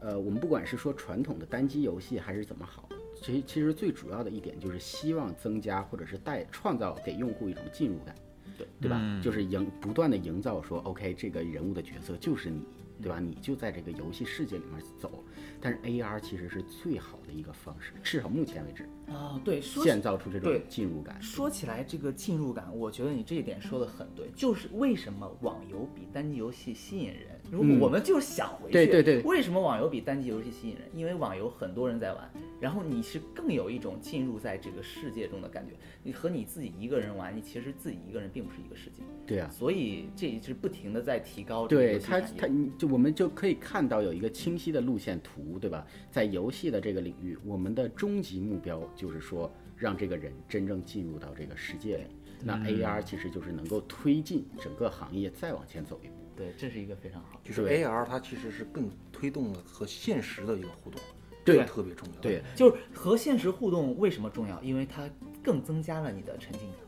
[0.00, 2.88] 呃，我们不管是说传统的单机游戏还是怎么好，
[3.22, 8.14] 其实其实最主要的一点就是希望增加或者是带创造给用户一种进入感，
[8.56, 9.20] 对对吧？
[9.22, 12.62] 就是营不断的营造说，OK，这个人物的角色就是你，
[13.02, 13.18] 对吧？
[13.20, 15.24] 你就在这个游戏世界里面走，
[15.60, 21.20] 但是 AR 其实是最好的一个方式，至少目前为止，啊，对，说建造出这种进入感。
[21.20, 30.84] 说起来，这个进入感，我觉得你这一点说的很对，就是为什么网游比单机游戏吸引人，如果我们就是想回去，对对对为什么网游比单机游戏吸引人？
[30.94, 32.30] 因为网游很多人在玩，
[32.60, 35.72] 然后你是更有一种进入在这个世界中的感觉。
[36.02, 39.02] 你和你自己一个人玩，你其实自己一个人并不是一个世界。
[39.26, 45.86] 对啊，所以这一直不停的在提高对它，它你就我们就可以看到有一个清晰的路线图，对吧？
[46.10, 52.04] 在游戏的这个领域，我们的终极目标就是说，让这个人真正进入到这个世界里。
[52.44, 56.14] 那嗯 AR 其实就是能够推进整个行业再往前走一步。
[56.36, 57.40] 对，这是一个非常好。
[57.42, 61.00] 就是 AR 它其实是更推动了和现实的一个互动，
[61.44, 62.20] 对这个特别重要。
[62.20, 64.62] 对，就是和现实互动为什么重要？
[64.62, 65.08] 因为它
[65.42, 66.80] 更增加了你的沉浸感。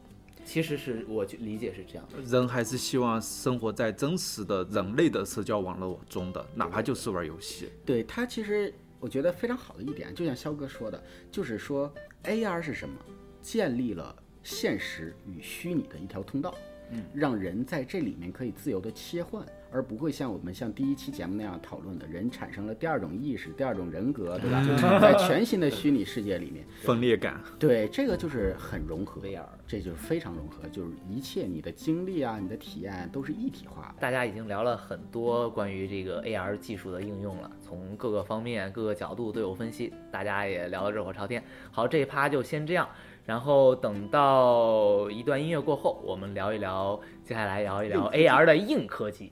[0.45, 2.21] 其实是我就理解是这样的。
[2.23, 7.69] 人还是希望生活在真实的人类的社交网络中的，哪怕就是玩游戏。
[7.85, 11.93] 对它其实我觉得非常好的一点，就像肖哥说的，就是说
[12.25, 12.97] AR 是什么？
[13.43, 16.55] 建立了现实与虚拟的一条通道，
[16.91, 24.63] 嗯，让人在这里面可以自由的切换，而不会像我们像第一期节目那样讨论的，人产生了第二种意识、第二种人格，对吧？
[25.01, 33.95] 在全新的虚拟世界里面，分裂感，对，这个就是很融合 VR，这就是非常融合，就是一切你的经历啊、你的体验都是一体化的。
[34.01, 41.43] 大家已经聊了很多关于这个 AR 技术的应用了，从各个方面、各个角度都有分析，大家也聊得热火朝天。
[41.71, 42.89] 好，这一趴就先这样，
[43.29, 49.31] 然后等到一段音乐过后，我们聊一聊，接下来聊一聊 AR 的硬科技。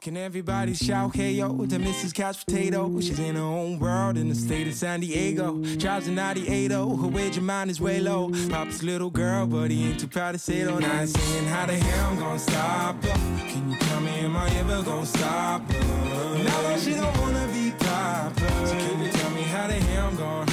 [0.00, 2.12] Can everybody shout hey yo to Mrs.
[2.12, 2.88] Couch Potato?
[3.00, 5.62] She's in her own world in the state of San Diego.
[5.78, 8.30] Drives a 98 Her wage of mine is way low.
[8.50, 11.08] Papa's little girl, but he ain't too proud to say it on night.
[11.08, 13.14] Saying how the hell I'm gonna stop her?
[13.46, 16.42] Can you tell me am I ever gonna stop her?
[16.42, 18.66] Now that she don't wanna be popular.
[18.66, 20.47] So can you tell me how the hell I'm gonna,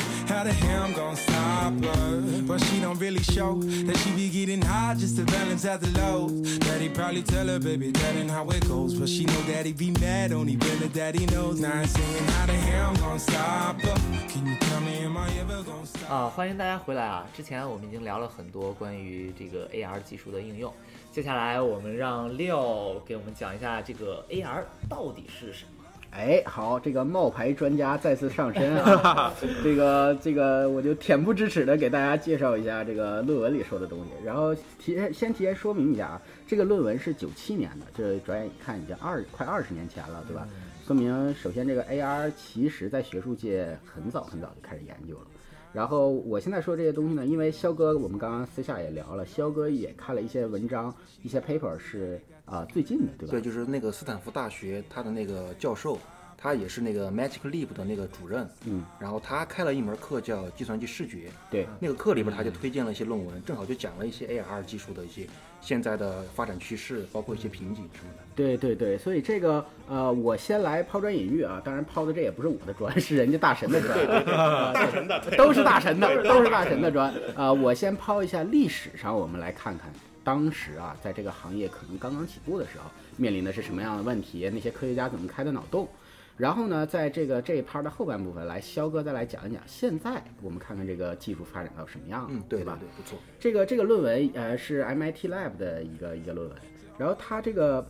[0.46, 2.22] The hell I'm gonna stop her?
[2.46, 3.56] But she don't really show
[3.88, 6.60] that she be getting high just to balance out the lows.
[6.60, 8.94] Daddy probably tell her, baby, that ain't how it goes.
[8.94, 11.60] But she know daddy be mad, only better daddy knows.
[11.60, 13.96] Now I'm saying how the hell I'm gonna stop her?
[14.30, 16.12] Can you tell me am I ever gonna stop?
[16.12, 17.26] 啊，欢迎大家回来啊！
[17.36, 20.72] 之前我们已经聊了很多关于这个 AR 技术的应用，
[21.12, 25.75] 接下来我们让六给我们讲一下这个 AR 到底是什么。
[26.18, 29.34] 哎，好，这个冒牌专家再次上身啊！
[29.62, 34.12] 这 个这个，我就恬不知耻的给大家介绍一下这个论文里说的东西。
[34.24, 40.48] 然后提先提前说明一下啊，这个论文是九七年的，这转眼一看已经二快二十年前了，对吧？
[40.88, 45.28] 说明首先这个 AR 其实在学术界很早很早就开始研究了。
[45.74, 53.32] 然后我现在说这些东西呢，因为肖哥我们刚刚私下也聊了，肖哥也看了一些文章，一些 paper 是啊、最近的，对吧？
[53.32, 55.98] 对，就是那个斯坦福大学他的那个教授，
[56.38, 65.26] 他也是那个 Magic Leap 的那个主任，嗯，然后他开了一门课叫计算机视觉，对那个课里边他就推荐了一些论文，正好就讲了一些 AR 技术的一些
[65.60, 68.24] 现在的发展趋势，包括一些瓶颈什么的。
[68.36, 73.98] 对对对，所以这个呃，我先来抛砖引玉啊，当然抛的这也不是我的砖，是人家大神的砖，
[74.38, 74.72] 啊
[75.28, 79.92] 对都是大神的，都是大神的砖啊、我先抛一下历史上，我们来看看
[80.26, 85.88] 当时啊，在这个行业可能刚刚起步的时候，面临的是什么样的问题，那些科学家怎么开的脑洞。
[86.36, 92.78] 然后呢，在这个这一趴的后半部分，来肖哥再来讲一讲，现在我们看看这个技术发展到什么样了，嗯，对吧？
[92.78, 93.18] 对，不错。
[93.40, 96.58] 这个这个论文呃是 MIT Lab 的一个一个论文，
[96.98, 97.88] 然后它这个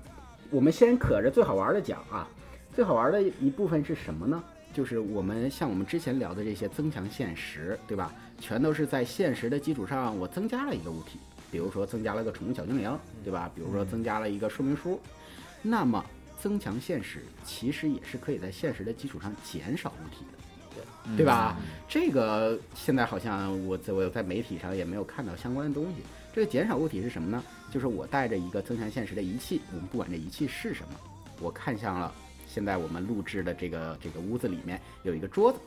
[0.51, 2.27] 我们先可着最好玩的讲啊，
[2.73, 4.43] 最好玩的一部分是什么呢？
[4.73, 8.13] 就是我们像我们之前聊的这些增强现实，对吧？
[8.39, 11.17] 全都是在现实的基础上，我增加了一个物体，
[11.51, 13.51] 比如说增加了个宠物小精灵，对吧？
[13.55, 14.99] 比如说增加了一个说明书，
[15.61, 16.03] 那么
[16.39, 20.37] 增强现实其实也是可以在现实的基础上减少物体的。
[21.15, 21.55] 对吧？
[21.87, 26.01] 这个现在好像我在我在媒体上也没有看到相关的东西。
[26.33, 27.41] 这个减少物体是什么呢？
[27.71, 30.99] 就是我带着一个增强现实的仪器，我们不管这仪器是什么，
[31.39, 32.11] 我看向了
[32.47, 35.59] 现在我们录制的这个这个屋子里面有一个桌子，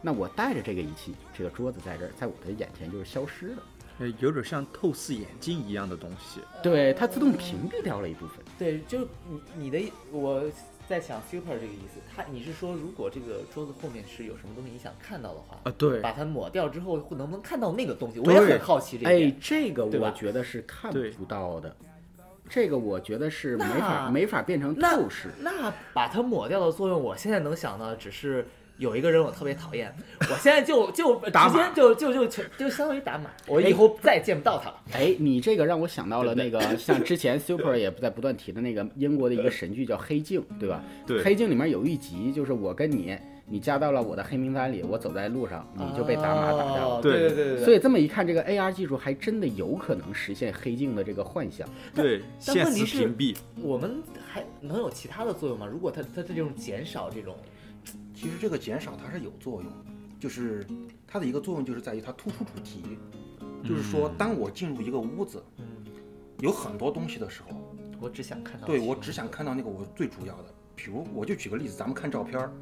[0.00, 3.62] 那我带着这个仪器，这个桌子在这儿，在我的眼前就是消失了。
[4.00, 6.40] 呃，有点像透视眼镜一样的东西。
[6.62, 8.38] 对，它自动屏蔽掉了一部分。
[8.58, 10.42] 对，就你你的我
[10.88, 18.18] 在想 super 这个意思，它你是说如果这个桌子后面是有什么东西你想看到的话，啊，对，把它抹掉之后会能不能看到那个东西？
[18.20, 21.76] 我也很好奇这个哎点。，这个我觉得是看不到的。
[22.48, 25.28] 这个我觉得是没法没法变成透视。
[25.38, 28.44] 那把它抹掉的作用，我现在能想到只是
[28.80, 34.80] 有一个人我特别讨厌，我现在就 就直打码接就就就就就相当于打码，我以后再见不到他了。
[34.92, 40.82] 哎，你这个让我想到了那个，像之前 Super 也在不断提的那个英国的一个神剧叫《黑镜》，对吧？
[41.06, 43.14] 对黑镜》里面有一集就是我跟你，
[43.44, 46.96] 你加到了我的黑名单里，我走在路上你就被打码打掉了。
[46.96, 51.68] 哦对对对对，所以这么一看，这个 AR 技术还真的有可能实现黑镜的这个幻想。
[51.94, 53.36] 对，现但问题是实屏蔽。
[53.60, 55.66] 我们还能有其他的作用吗？
[55.70, 57.36] 如果它它这种减少这种，
[58.20, 59.72] 其实这个减少它是有作用，
[60.18, 60.66] 就是
[61.06, 62.98] 它的一个作用就是在于它突出主题，
[63.64, 65.64] 就是说当我进入一个屋子，嗯，
[66.40, 67.56] 有很多东西的时候，
[67.98, 70.52] 我只想看到对我只想看到那个我最主要的。
[70.76, 72.52] 比如我就举个例子，咱们看照片儿，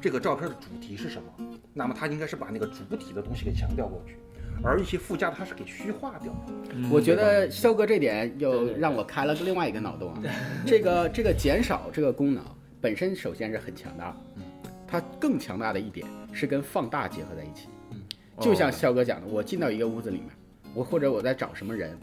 [0.00, 1.58] 这个照片的主题是什么？
[1.74, 4.16] 那么它应该是把那个主体的东西给强调过去，
[4.62, 6.88] 而一些附加的它是给虚化掉的。
[6.92, 10.22] 我觉得肖哥这点又让我开了另外一个脑洞啊。
[10.64, 12.44] 这个这个减少这个功能
[12.80, 14.42] 本身首先是很强大，嗯，
[14.90, 17.68] 它更强大的一点是跟放大结合在一起。
[17.92, 18.00] 嗯，
[18.40, 20.28] 就像肖哥讲的，我进到一个屋子里面，
[20.74, 21.96] 我或者我在找什么人，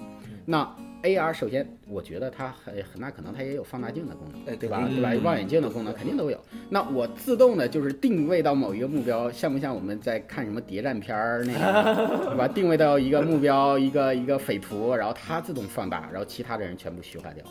[0.45, 4.87] 那 AR 首先我觉得它很很大可能它也有放大镜的功能，哎对吧？
[4.87, 5.13] 对吧？
[5.23, 6.39] 望远镜的功能肯定都有。
[6.69, 11.95] 那我自动的就是定位到某一个目标，像不像我们在看什么谍战片儿那样，
[12.29, 12.47] 对吧？
[12.47, 17.45] 定位到一个目标，一个一个匪徒，然后它自动放大，然后其他的人全部虚化掉。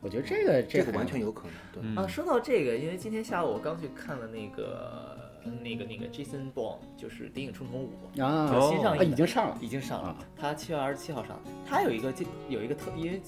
[0.00, 1.52] 我觉得这个这个完全有可能。
[1.72, 5.16] 对，嗯啊，说到这个，因为今天下午我刚去看了那个
[5.62, 7.90] 那个那个 Jason Bourne，就是《谍影重重五》，
[8.24, 11.40] 啊，就新上啊映的已经上了，已经上了啊，他七月二十七号上。
[11.66, 13.20] 他有一个就有一个特，因为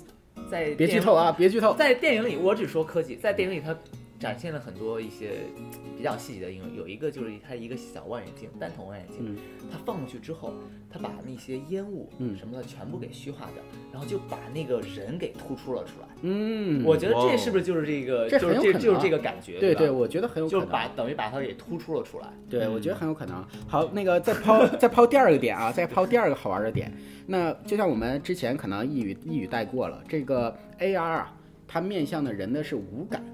[0.50, 1.74] 在别剧透啊，别剧透。
[1.74, 3.76] 在电影里，我只说科技，在电影里它
[4.20, 5.46] 展现了很多一些
[5.96, 6.76] 比较细节的应用。
[6.76, 9.36] 有一个就是它一个小望远镜，单筒望远镜，嗯
[9.72, 10.52] 它放过去之后，
[10.90, 16.06] 它把那些烟雾嗯什么的全部给虚化掉，然后就把那个人给突出了出来。
[16.22, 19.58] 嗯，我觉得这是不是就是这个，这就是很有可能啊这就是这个感觉？
[19.58, 20.70] 对对，我觉得很有可能就。
[20.70, 22.28] 把等于把它给突出了出来。
[22.48, 23.42] 对，我觉得很有可能。
[23.66, 26.92] 好，那个再抛再抛第二个点啊，再抛第二个好玩的点。
[27.26, 31.34] 那就像我们之前可能一语一语带过了，这个 AR 啊，
[31.66, 33.24] 它面向的人的是五感，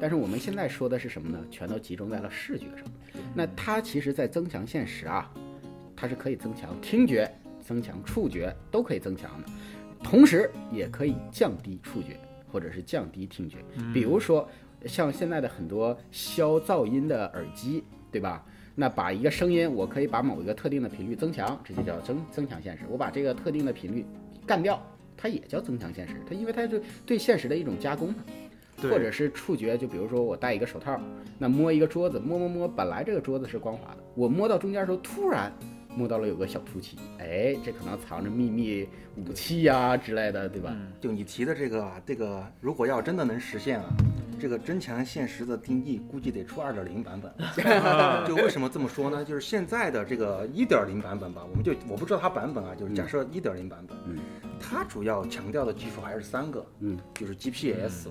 [0.00, 1.42] 但是我们现在说的是什么呢？
[1.50, 2.84] 全都集中在了视觉上。
[3.34, 5.30] 那它其实，在增强现实啊，
[5.96, 7.30] 它是可以增强听觉、
[7.60, 9.48] 增强触觉都可以增强的，
[10.02, 12.18] 同时也可以降低触觉
[12.52, 13.58] 或者是降低听觉。
[13.94, 14.48] 比如说，
[14.84, 17.82] 像现在的很多消噪音的耳机，
[18.12, 18.44] 对吧？
[18.74, 22.84] 那把一个声音，我可以把某一个特定的频率增强，这就叫增增强现实。
[22.90, 24.04] 我把这个特定的频率
[24.46, 24.80] 干掉，
[25.16, 26.14] 它也叫增强现实。
[26.28, 28.16] 它因为它是对现实的一种加工嘛。
[28.80, 31.00] 对或者是触觉，就比如说我戴一个手套，
[31.38, 35.52] 那摸一个桌子，摸摸摸，本来这个桌子是光滑的，我摸到中间的时候，突然
[35.96, 38.86] 摸到了有个小凸起，哎，这可能藏着秘密
[39.16, 40.70] 武器呀、之类的，对吧？
[40.74, 43.86] 嗯就你提的这个啊，这个如果要真的能实现啊，
[44.38, 47.32] 这个增强现实的定义估计得出二点零版本。
[48.28, 49.24] 就为什么这么说呢？
[49.24, 54.18] 就是现在的这个一点零版本吧，我们就我不知道它版本啊，就是假设一点零版本，嗯
[54.60, 58.08] 它主要强调的技术还是三个，嗯，就是 GPS，、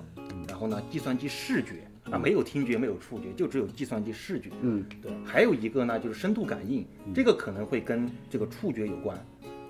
[0.48, 4.50] 然后呢，计算机视觉啊，没有听觉，没有触觉，就只有计算机视觉。
[4.62, 9.18] 嗯，对，还有一个呢，就是深度感应，这个可能会跟这个触觉有关，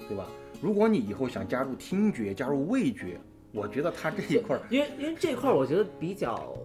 [0.08, 0.26] 对吧？
[0.60, 3.18] 如果你以后想加入听觉、加入味觉，
[3.52, 6.56] 我觉得它这一块儿，因为因为这块儿我觉得比较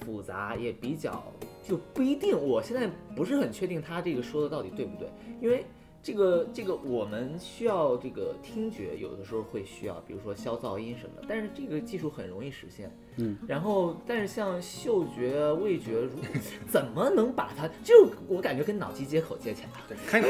[0.00, 1.22] 复杂，也比较
[1.62, 2.36] 就不一定。
[2.36, 5.08] 我现在不是很确定他这个说的到底对不对，
[5.40, 5.64] 因为
[6.02, 12.90] 这个这个我们需要这个听觉，有的时候会需要，比如说消噪音什么的，但是这个技术很容易实现。
[13.16, 16.10] 嗯，然后但是像嗅觉、味觉，如
[16.66, 19.68] 怎么能把它就我感觉跟脑机接口接起来？
[19.88, 20.22] 对，开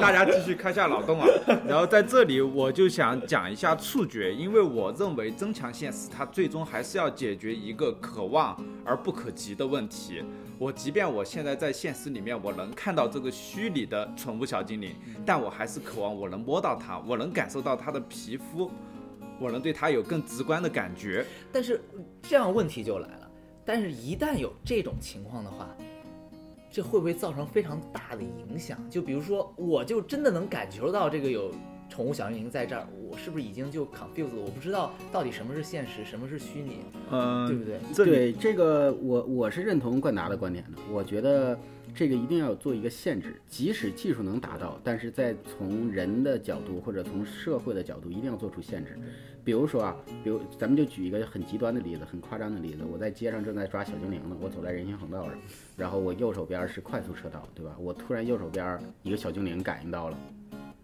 [0.00, 1.26] 大家继续开下脑洞啊。
[1.66, 10.22] 然后在这里我就想讲一下触觉，因为我认为增强现实它最终还是要解决一个可望而不可及的问题。
[10.58, 14.94] 我即便我现在在现实里面我能看到这个虚拟的宠物小精灵，
[15.26, 18.70] 但我还是渴望我能摸到它，我能感受到它的皮肤，
[19.40, 21.26] 我能对它有更直观的感觉。
[21.52, 21.82] 但是
[22.22, 23.30] 这样问题就来了，
[23.64, 25.68] 但是一旦有这种情况的话，
[26.70, 28.78] 这会不会造成非常大的影响？
[28.88, 31.52] 就比如说，我就真的能感觉到这个有
[31.88, 34.34] 宠物小精灵在这儿，我是不是已经就 confused？
[34.34, 36.78] 了我不知道到底什么是现实，什么是虚拟，
[37.10, 37.78] 嗯，对不对？
[37.94, 41.56] 这对这个我我是认同冠达的观点的，我觉得
[41.94, 48.98] 这个一定要做一个限制，即使技术能达到，但是在从人的角度或者从社会的角度，一定要做出限制。
[49.44, 49.94] 比如说啊，
[50.24, 55.34] 比如咱们就举一个很极端的例子，很夸张的例子，我在街上正在抓小精灵呢，我走在人行横道上，
[55.76, 57.76] 然后我右手边是快速车道，对吧？
[57.78, 60.18] 我突然右手边一个小精灵感应到了，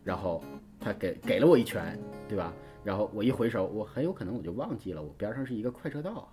[0.04, 0.44] 然后
[0.80, 2.52] 他给给了我一拳，对吧？
[2.82, 6.26] 然后我一回首，我很有可能我就忘记了，我边上是一个快车道啊。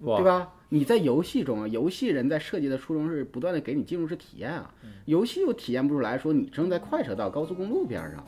[0.00, 0.52] 哇对吧？
[0.68, 4.74] 你在游戏中啊，游戏人在设计的初衷是不断的给你进入式体验啊，
[5.06, 8.22] 游戏又体验不出来，说你正在快车道、高速公路边上，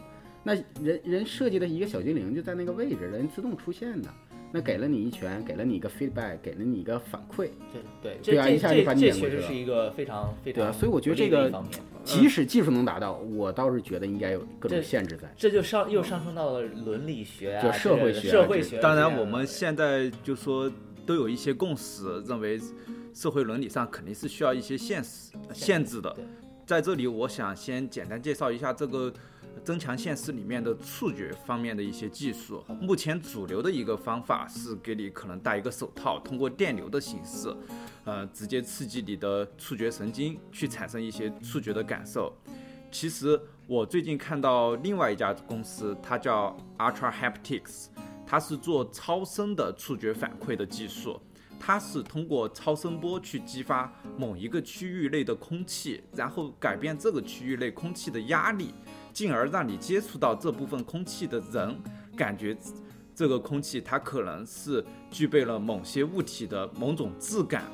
[0.45, 4.09] 那人人设计的一个小精灵就在那个位置，人自动出现的。
[4.53, 11.53] 那给了你一拳，给了你一个 feedback，给了你一个反馈，对对，对啊这一下就把你这这确撵过去了实是一个非常非常对啊所以我觉得这个。
[12.05, 15.31] 即使技术能达到，我倒是觉得应该有各种限制在。
[15.37, 18.79] 这就上又上升到了伦理学啊，就社会学啊社会学。
[18.79, 20.73] 当然，我们现在就说
[21.05, 22.59] 都有一些共识，认为
[23.13, 25.09] 社会伦理上肯定是需要一些限制
[25.53, 26.17] 限制的。
[26.65, 29.13] 在这里，我想先简单介绍一下这个
[29.65, 32.65] 增强现实里面的触觉方面的一些技术。
[32.81, 37.55] 目前主流的一个方法是给你可能戴一个手套，通过电流的形式，
[38.05, 42.33] 呃，直接刺激你的触觉神经，去产生一些触觉的感受。
[42.91, 47.89] 其实我最近看到另外一家公司，它叫 Ultra Haptics，
[48.27, 51.21] 它是做超声的触觉反馈的技术。
[51.61, 58.73] 它是通过超声波去激发某一个区域内的空气，然后改变这个区域内空气的压力，
[59.19, 61.77] 进而让你接触到这部分空气的人，
[62.17, 62.57] 感觉
[63.17, 67.65] 这个空气它可能是具备了某些物体的某种质感。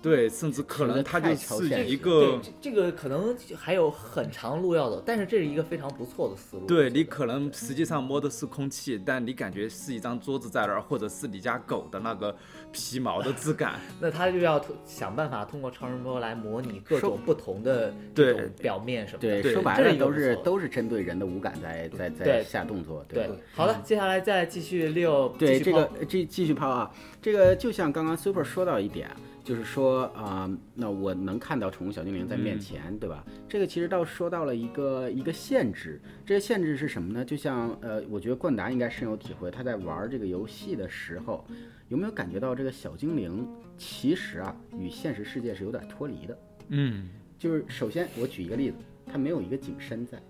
[0.00, 6.66] 对，甚至可能它就是一个对，这这个可能还有很长路要走，但是这是一个非常不错的思路。
[6.66, 12.34] 对你可能实际上摸的是空气，但你感觉是一张桌子在那儿，或者是你家狗的那个
[12.72, 13.80] 皮毛的质感。
[14.00, 19.42] 那他就要想办法通过超声波来模拟各种不同的对这种表面什么对，的。
[19.42, 23.34] 对说白了都是都是针对人的五感在在在下动作，对吧？
[23.52, 26.90] 好了，接下来再继续六，对这继续抛个这继续抛啊，
[27.20, 29.10] 这个就像刚刚 Super 说到一点，
[29.48, 33.24] 就是说啊、那我能看到宠物小精灵在面前，对吧？
[33.48, 37.24] 这个其实倒说到了一个一个限制，这个限制是什么呢？
[37.24, 41.42] 就像呃，我觉得冠达应该深有体会，他在玩这个游戏的时候，
[41.88, 46.38] 有没有感觉到这个小精灵其实啊与现实世界是有点脱离的？
[46.68, 48.76] 嗯，就是首先我举一个例子，
[49.06, 50.20] 它没有一个景深在。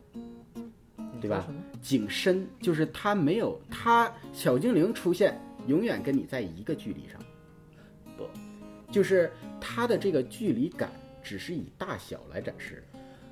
[1.20, 1.44] 对吧？
[1.82, 7.20] 景深就是它没有它小精灵出现，永远跟你在一个距离上。
[8.88, 9.30] 不，就是
[9.60, 10.90] 它的这个距离感
[11.22, 12.82] 只是以大小来展示。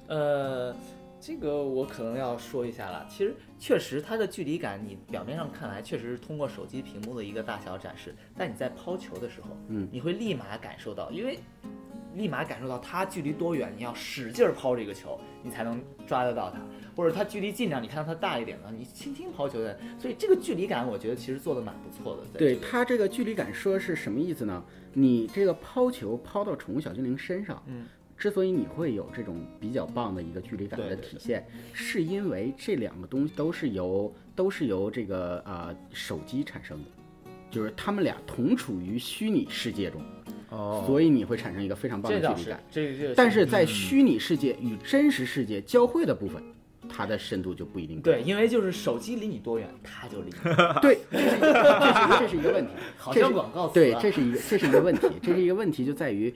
[0.08, 0.72] 呃，
[1.20, 3.04] 这个我可能要说一下了。
[3.10, 11.40] 其实确实它的距离感，你表面上看来确实是通过手机屏幕的一个大小展示，但你在抛球的时候，嗯你会立马感受到，因为
[12.14, 16.60] 立马感受到它距离多远，你要使劲儿抛这个球，你才能抓得到它。
[16.94, 22.22] 或者它距离近点儿，你看到它大一点呢，你轻轻抛球的，所以这个距离感，我觉得其实做的蛮不错的。
[22.38, 24.64] 对它这个距离感说是什么意思呢？
[24.98, 27.84] 你这个抛球抛到宠物小精灵身上，嗯，
[28.16, 36.88] 之所以你会有这种比较棒的一个距离感的体现，是因为这两个东西都是由都是由这个啊、手机产生的，
[37.50, 40.00] 就是他们俩同处于虚拟世界中，
[40.48, 46.42] 哦，所以你会产生一个非常棒的距离感。，但是在虚拟世界与真实世界交汇的部分，
[46.88, 48.10] 它的深度就不一定高。
[48.10, 50.80] 对，因为就是手机离你多远，它就离你。
[50.80, 56.34] 对， 这是一个这是一个这是一个问题， 好这是像广告词对，啊这是一个这是一个问题，这是一个问题就在于，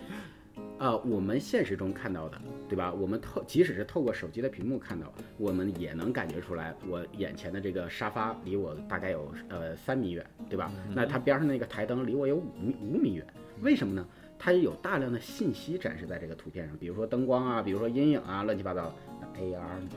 [0.78, 2.92] 呃，我们现实中看到的，对吧？
[2.92, 10.70] 我们透即使是透过手机的屏幕看到，我们也能感觉出来，我眼前的这个沙发离我大概有呃三米远，对吧？
[10.94, 13.26] 那它边上那个台灯离我有五米五米远，
[13.62, 14.06] 为什么呢？
[14.42, 18.90] 它有大量的信息展示在这个图片上，比如说灯光啊，比如说阴影啊，乱七八糟。
[19.20, 19.88] 那 AR 呢，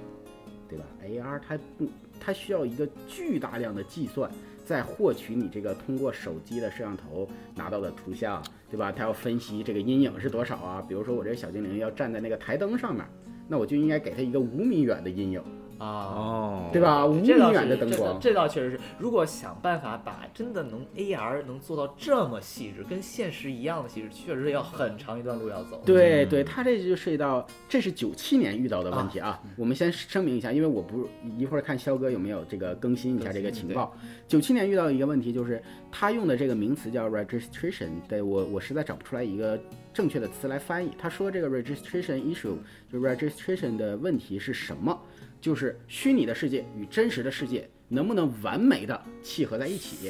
[0.73, 1.87] 对吧？AR 它不，
[2.19, 4.29] 它需要一个巨大量的计算，
[4.65, 8.91] 在获取你这个通过手机的摄像头拿到的图像，对吧？
[8.91, 10.83] 它要分析这个阴影是多少啊？
[10.87, 13.05] 比如说我这小精灵要站在那个台灯上面，
[13.47, 15.43] 那我就应该给它一个五米远的阴影，
[15.83, 16.81] 啊，哦，对？
[16.81, 17.05] 吧？
[17.05, 18.17] 五米这倒是远的灯光。
[18.19, 18.79] 这倒确实是。
[18.97, 25.81] 如果想办法把真的能 AR 能做到这么细致，跟现实一样的细致，确实要很长一段路要走。
[25.85, 29.41] 对对，它这就涉及到，这是九七年遇到的问题啊。
[29.57, 31.07] 我们先声明一下，因为我不
[31.37, 33.95] 一会儿看肖哥有没有这个更新一下这个情报。
[34.27, 35.61] 九七年遇到一个问题，就是
[35.91, 39.59] 他用的这个名词叫 registration，对我我实在找不出来一个
[39.93, 40.91] 正确的词来翻译。
[40.97, 42.55] 他说这个 registration issue，
[42.91, 44.97] 就 registration 的问题是什么？
[45.43, 50.09] 就是虚拟的世界与真实的世界能不能完美的契合在一起。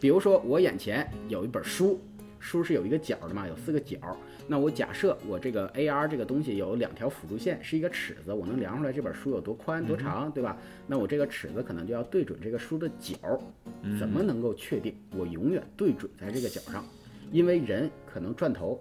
[0.00, 2.00] 比如说我眼前有一本书，
[2.38, 3.98] 书是有一个角的嘛，有四个角。
[4.46, 10.56] 那我假设我这个 AR 这个东西有两条辅助线，是一个尺子，我能量出来这本书有多宽多长，对吧？
[10.86, 13.16] 那我这个尺子可能就要对准这个书的角，
[13.98, 16.86] 怎么能够确定我永远对准在这个角上？
[17.32, 18.80] 因为人可能转头，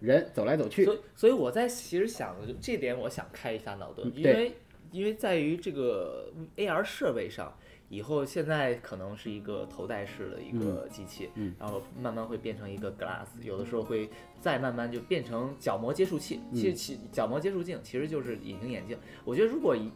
[0.00, 4.50] 人走来走去所，以，所以我在其实想的就这点，我想开一下脑洞，因为
[4.94, 7.52] 因为在于这个 AR 设备上，
[7.88, 14.08] 以后现在可能是一个头戴式的一个机器，嗯然后慢慢会变成一个 glass，有的时候会
[14.40, 16.40] 再慢慢就变成角膜接触器。
[16.52, 18.96] 嗯其实其角膜接触镜其实就是隐形眼镜。
[19.24, 19.90] 我觉得如果一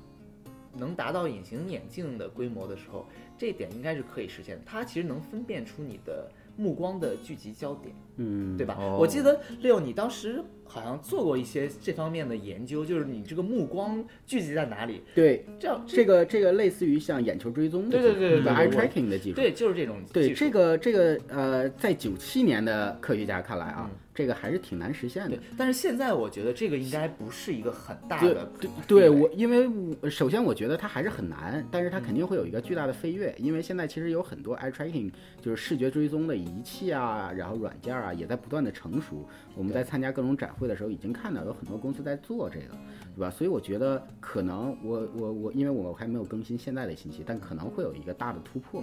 [0.74, 3.06] 能达到隐形眼镜的规模的时候，
[3.38, 4.62] 这一点应该是可以实现的。
[4.66, 6.28] 它其实能分辨出你的
[6.58, 8.76] 目光的聚集焦点，嗯，对吧？
[8.78, 8.98] 哦。
[9.00, 19.36] 我记得六，你当时好像做过一些这方面的研究，就是你这个目光聚集在哪里，对，这样这个这个类似于像眼球追踪的对对技术吧对对对 eye tracking 的技术。
[19.36, 20.40] 对，就是这种对技术。
[20.40, 23.88] 这个这个呃，在九七年的科学家看来啊，
[24.18, 29.68] 这个还是挺难实现的。，但是现在我觉得这个应该不是一个很大的对对，我因为
[30.02, 35.08] 我首先我觉得它还是很难，但是它肯定会有一个巨大的飞跃，因为现在其实有很多 eye tracking
[35.40, 39.24] 就是视觉追踪的仪器啊，然后软件啊也在不断的成熟。
[39.54, 42.74] 我们在参加各种展会的时候已经看到有很多公司在做这个，
[43.14, 43.30] 对吧？
[43.30, 48.82] 所以我觉得可能我我我，因为我还没有更新现在的信息，但可能会有一个大的突破。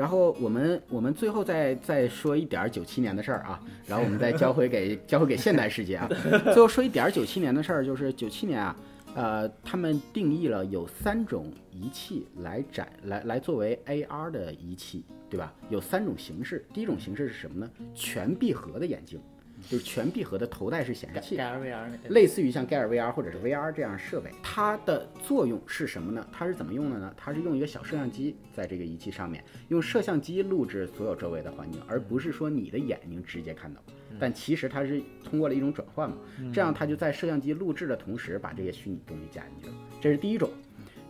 [0.00, 6.08] 然后我们我们最后再再说一点九七年的事儿啊，然后我们再交回给 交回给现代世界啊。
[6.44, 8.74] 最后说一点九七年的事儿，就是九七年啊，
[9.14, 15.52] 呃，他们定义了有三种仪器来展来来作为 AR 的仪器，对吧？
[15.68, 17.70] 有三种形式，第一种形式是什么呢？
[17.94, 19.20] 全闭合的眼镜，
[19.68, 21.36] 就是全闭合的头戴式显示器。
[21.36, 26.26] 盖尔 VR 类似于像盖尔 VR 或者是 VR 这样设备，它的作用是什么呢？
[26.32, 27.14] 它是怎么用的呢？
[27.16, 33.82] 它是用一个小摄像机在这个仪器上面，用摄像机录制所有周围的环境，而不是说你的眼睛直接看到。
[34.18, 36.16] 但其实它是通过了一种转换嘛，
[36.52, 39.74] 这样它就在摄像机录制的同时把这些虚拟东西加进去了。
[40.00, 40.50] 这是第一种。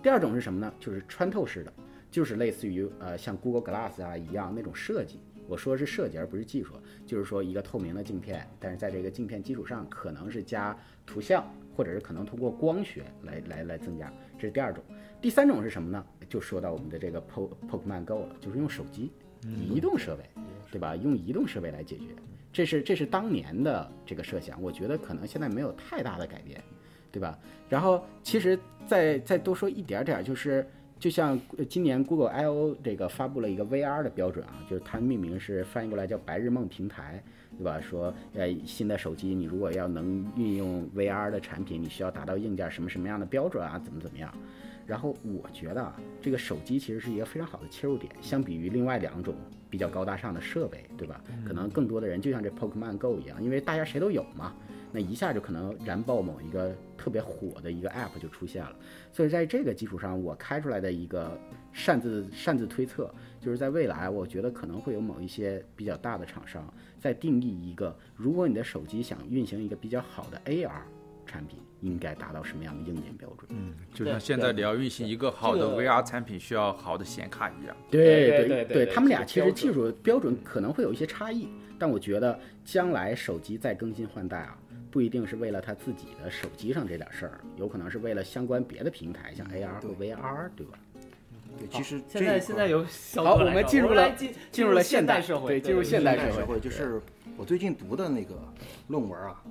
[0.02, 0.72] 第二种是什么呢？
[0.78, 1.72] 就是穿透式的，
[2.10, 5.18] 就是类似于呃像 Google Glass 啊一样那种设计。
[5.50, 6.74] 我说的是设计而不是技术，
[7.04, 11.44] 就是说一个透明的镜片，但是在这个镜片基础上可能是加图像，
[11.76, 14.80] 或者是可能通过光学来来来增加，这是第二种。
[15.20, 16.06] 第三种是什么呢？
[16.28, 19.10] 就说到我们的这个 Po Pokemon Go 了，就是用手机
[19.42, 20.22] 移动设备，
[20.70, 20.94] 对吧？
[20.94, 22.04] 用移动设备来解决，
[22.52, 26.62] 这是这是当年的这个设想，我觉得可能现在没有太大的改变，
[27.10, 27.36] 对吧？
[27.68, 30.64] 然后其实再再多说一点点儿，就是
[31.00, 37.20] 就像呃今年 Google I/O 这个发布了一个 VR 的标准啊，就是它命名是翻译过来叫“白日梦平台”，
[37.56, 37.80] 对吧？
[37.80, 43.80] 说呃新的手机你如果要能运用 VR 的产品，你需要达到硬件什么什么样的标准啊？
[43.82, 44.30] 怎么怎么样？
[44.86, 49.34] 然后我觉得啊，这个手机其实是一个非常好的切入点，相比于另外两种
[49.70, 51.22] 比较高大上的设备，对吧？
[51.46, 54.52] 可能更多的人就像这 Pokemon Go 一样，因为大家谁都有嘛，
[54.92, 58.74] 那一下就可能燃爆某一个特别火的一个 App 就出现了。
[59.12, 61.38] 所以在这个基础上，我开出来的一个
[61.72, 70.70] 擅自擅自推测，就是在未来，我觉得可能会有某一些比较大的厂商在定义一个，如果你的手机想运行一个比较好的 AR
[71.26, 73.48] 产品，应该达到什么样的硬件标准？
[73.50, 77.76] 嗯，就像现在你要运行一个好的 VR 产品，需要好的显卡一样。
[77.90, 84.58] 对对对对对他们俩其实技术标准可能会有一些差异，但我觉得将来手机再更新换代啊，
[84.90, 90.78] 不一定是为了他自己的手机上这点事儿，有可能是为了相关别的平台，像 AR 和 VR，对吧？
[91.58, 97.00] 对，其实现在现在有小好我们进入了进进入了现现代社会，对进入现代社会就是
[97.36, 98.34] 我最近读的那个
[98.88, 99.42] 论文啊，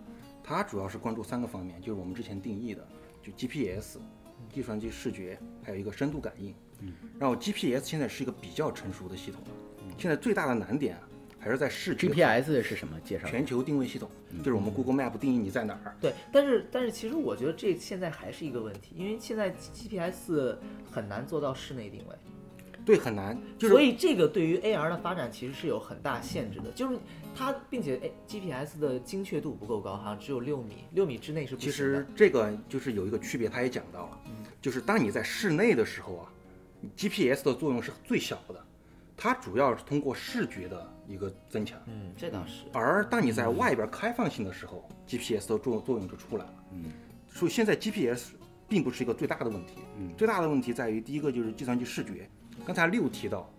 [0.44, 2.88] 它主要是关注三个方面，就是我们之前定义的，
[3.22, 4.00] 就 GPS、
[4.52, 6.54] 计算机视觉，还有一个深度感应。
[6.82, 9.50] 嗯，然后 GPS 现在是一个比较成熟的系统了，
[9.98, 11.09] 现在最大的难点啊，
[11.40, 13.00] 还是在视觉 GPS 是什么？
[13.04, 14.10] 介绍全球定位系统，
[14.40, 15.96] 就是我们 Google Map 定义你在哪儿。
[16.02, 20.58] 对，但是但是其实我觉得这现在还是一个问题，因为现在 GPS
[20.92, 22.16] 很难做到室内定位，
[22.86, 26.98] 对，很难，就是所以这个对于 AR 的发展其实是有很大限制的，就是
[27.36, 32.00] 它并且哎 GPS 的精确度不够高，好像只有六米，六米之内是不其行的。
[32.00, 34.20] 实这个就是有一个区别，他也讲到了，
[34.62, 36.34] 就是当你在室内的时候啊
[36.98, 38.66] ，GPS 的作用是最小的，
[39.22, 41.78] 它主要是通过视觉的一个增强。
[41.88, 42.64] 嗯，这倒是。
[42.72, 46.54] 而当你在外边开放性的时候，GPS 的作作用就出来了。
[46.72, 46.86] 嗯，
[47.28, 48.30] 所以现在 GPS
[48.70, 49.74] 并不是一个最大的问题。
[49.98, 52.30] 嗯，最大的问题在于第一个就是计算机视觉。
[52.66, 53.52] 刚才六提到，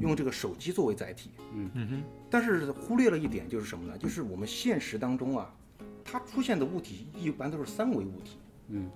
[0.00, 1.32] 用这个手机作为载体。
[1.52, 2.02] 嗯嗯哼。
[2.30, 3.98] 但是忽略了一点就是什么呢？
[3.98, 5.54] 就是我们现实当中啊，
[6.02, 8.38] 它出现的物体一般都是三维物体。
[8.68, 8.90] 嗯。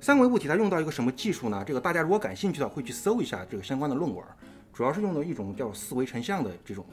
[0.00, 1.62] 三维物体它用到一个什么技术呢？
[1.64, 4.24] 这个大家如果感兴趣的话，会去搜一下这个相关的论文，
[4.74, 6.84] 主要是用的一种叫四维成像的这种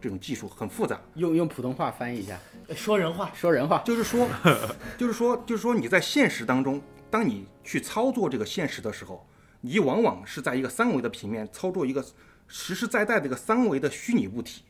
[0.00, 0.98] 这种技术，很复杂。
[1.14, 2.38] 用用普通话翻译一下，
[2.74, 3.82] 说人话，说人话。
[3.84, 4.26] 就是说，
[4.96, 6.80] 就是说，就是说，你在现实当中，
[7.10, 9.26] 当你去操作这个现实的时候，
[9.60, 12.02] 你往往是在一个三维的平面操作一个
[12.48, 14.62] 实实在在的一个三维的虚拟物体，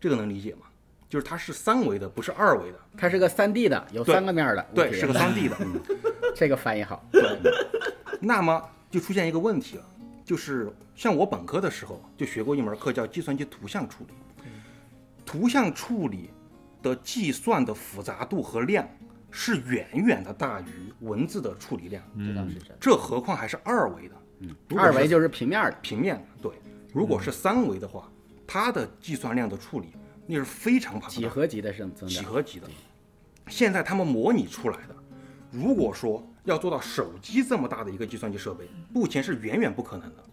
[0.00, 0.62] 这个能理解吗？
[1.08, 4.66] 就是它是三维的，不是二维的，它是个三 D 的，有三个面儿的。
[4.74, 5.56] 对是个三 D 的。
[6.34, 7.04] 这个翻译好。
[8.20, 9.84] 那么就出现一个问题了，
[10.26, 14.12] 就是像我本科的时候就学过一门课叫计算机图像处理，
[15.24, 16.30] 图像处理
[16.82, 18.84] 的计算的复杂度和量
[19.30, 22.02] 是远远的大于文字的处理量。
[22.18, 22.60] 这倒是。
[22.80, 24.16] 这何况还是二维的。
[24.40, 26.52] 嗯二维就是平面的，平面的，对。
[26.92, 28.10] 如果是三维的话，
[28.48, 29.94] 它的计算量的处理
[30.26, 32.08] 那是非常庞大的，几何级的是增长。
[32.08, 32.68] 几何级的。
[33.46, 34.96] 现在他们模拟出来的，
[35.52, 40.24] 如果说要做到手机这么大的一个计算机设备，目前是远远不可能的。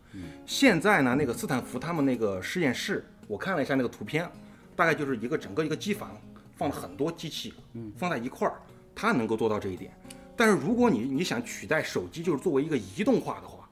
[0.46, 4.30] 现在呢，那个斯坦福他们那个实验室，我看了一下那个图片，
[4.76, 6.16] 大概就是一个整个一个机房，
[6.56, 7.54] 放了很多机器，
[7.98, 8.62] 放在一块儿，
[8.94, 9.92] 它能够做到这一点。
[10.36, 13.68] 但是如果你你想取代手机，就是作为一个移动化的话，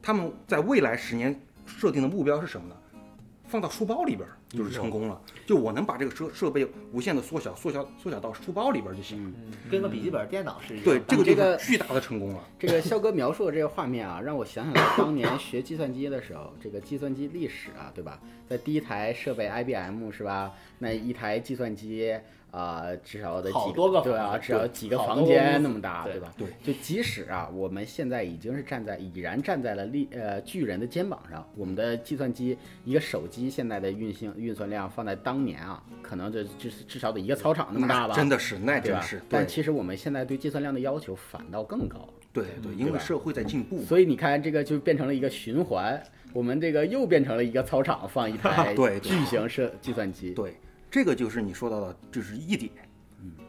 [0.00, 2.76] 他们在未来十年设定的目标是什么呢？
[3.52, 5.20] 放到书包里边儿就是成功了。
[5.46, 9.30] 就我能把这个设设备无限的缩小，缩小缩小到书包里边儿就行。
[9.70, 12.42] 跟个笔记本电脑是一样对，这个就这个是巨大的成功了。
[12.58, 18.18] 这个肖哥描述的这个画面啊，让我想想当年学计算机的时候，这个计算机历史啊，对吧？
[18.48, 20.50] 在第一台设备 IBM 是吧？
[20.78, 22.18] 那一台计算机
[22.52, 26.32] 啊、至少得几好多个对啊，房至少几个房间那么大，对吧？
[26.36, 38.14] 对，就即使啊，我们现在已经是站在已然站在了力呃巨人的肩膀上，我们的计算机一个手机现在的运行运算量放在当年啊，可能这至至少得一个操场那么大吧？
[38.14, 38.78] 真的是，那？
[38.78, 39.22] 真是。
[39.30, 42.06] 但其实我们现在对计算量的要求反倒更高。
[42.34, 43.82] 对对，因为吧社会在进步。
[43.82, 50.32] 所以你看，这个就变成了一个循环，我们这个又变成了一个操场放一台巨型设计算机。
[50.32, 50.54] 对，
[50.92, 52.70] 这个就是你说到的，这是一点。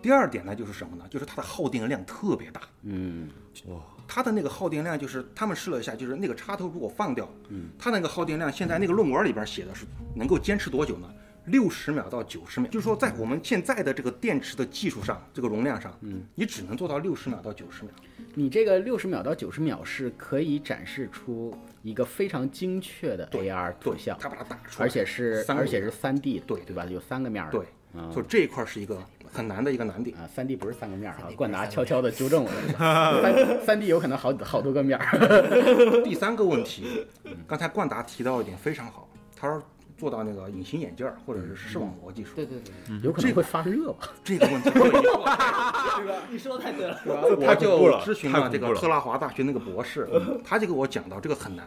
[0.02, 1.04] 第二点呢，就是什么呢？
[1.10, 2.62] 就是它的耗电量特别大。
[2.84, 3.30] 嗯，
[3.66, 9.86] 哇它的那个耗电量就是他们试了一下，就是那个插头如果放掉，嗯，它那个耗电量现在那个论文里边写的是
[10.16, 11.14] 能够坚持多久呢？
[11.46, 17.91] 六十秒到九十秒，就是说在我们现在的这个电池的技术上，这个容量上，嗯，你只能做到六十秒到九十秒。
[18.36, 26.86] 你这个六十秒到九十秒是可以展示出一个非常精确的 AR 图对像，它把它打出来，而且是而且是三 D，对对吧？
[26.86, 27.52] 有三个面儿。
[27.52, 27.66] 对，
[28.12, 28.98] 所以这一块是一个
[29.32, 30.18] 很难的一个难点。
[30.18, 36.02] 啊，三 D 不是三个面儿啊 3D，冠达悄悄的纠正我了， 三三 D 有可能好好多个面儿。
[36.04, 37.06] 第三个问题，
[37.46, 39.62] 刚才冠达提到一点非常好，他说
[40.04, 44.10] 做到那个隐形眼镜儿或者是视网膜技术，对对对，有可能会发热吧？
[44.22, 44.70] 这个问题，
[46.30, 46.99] 你说的太对了。
[47.06, 50.06] 我就咨询了这个特拉华大学那个博士，
[50.43, 51.66] 他就给我讲到这个很难，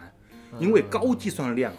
[0.58, 1.72] 因为高计算量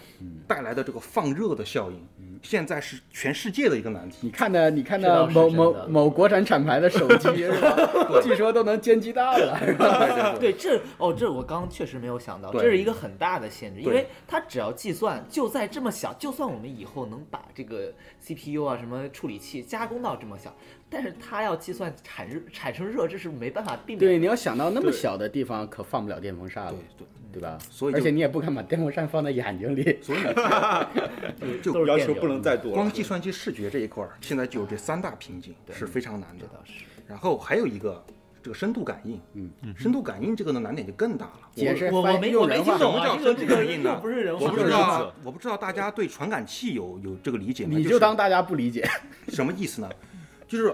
[0.47, 4.17] 带来的这个放热的效应，现在是全世界的一个难题。
[4.21, 7.75] 你看的，你看的某某某国产厂牌的手机 是吧？
[8.23, 10.35] 据说都能煎鸡蛋了，是吧？
[10.39, 20.55] 对，这哦，这我刚刚确实没有想到，这是一个很大的限制，因为它只要计算就在这么小，就算我们以后能把这个 CPU 啊什么处理器加工到这么小，
[20.89, 23.99] 但是它要计算产热产生热，这是没办法避免。
[23.99, 27.07] 对，你要想到那么小的地方，可放不了电风扇了对，对，
[27.37, 27.57] 对吧？
[27.69, 29.99] 所以而且你也不敢把电风扇放在眼睛里。
[30.01, 30.19] 所以
[31.61, 32.75] 就要求不能再多了。
[32.75, 36.47] 光计算机视觉这一块儿，现在就有这三大瓶颈是非常难的这。
[36.47, 36.83] 倒是。
[37.07, 38.03] 然后还有一个
[38.41, 41.49] 这个深度感应，嗯，深度感应这个的难点就更大了。
[41.55, 47.71] 解释我我没我没听懂啊，什么叫这个这个深度感应呢不是人话，我不知道，我不知道大家对传感器有有这个理解吗？
[47.77, 48.89] 你就就是当大家不理解，
[49.29, 49.89] 什么意思呢？
[50.47, 50.73] 就是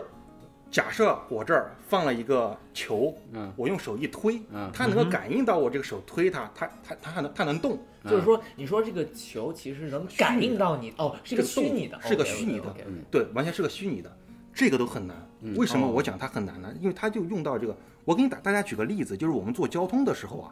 [0.74, 3.54] 假设我这儿放了一个球，嗯。
[3.56, 4.72] 我用手一推，嗯。
[4.74, 12.76] 它能够感应到我这个手推它，它它它还能它能动，就是说，你说这个球其实能感应到你，哦，是个虚拟的，是个虚拟的
[13.12, 14.12] 对，完全是个虚拟的，
[14.52, 15.16] 这个都很难。
[15.56, 16.74] 为什么我讲它很难呢？
[16.82, 20.52] 因为它就用到这个，我给你打大家举个例子，就是我们做交通的时候啊，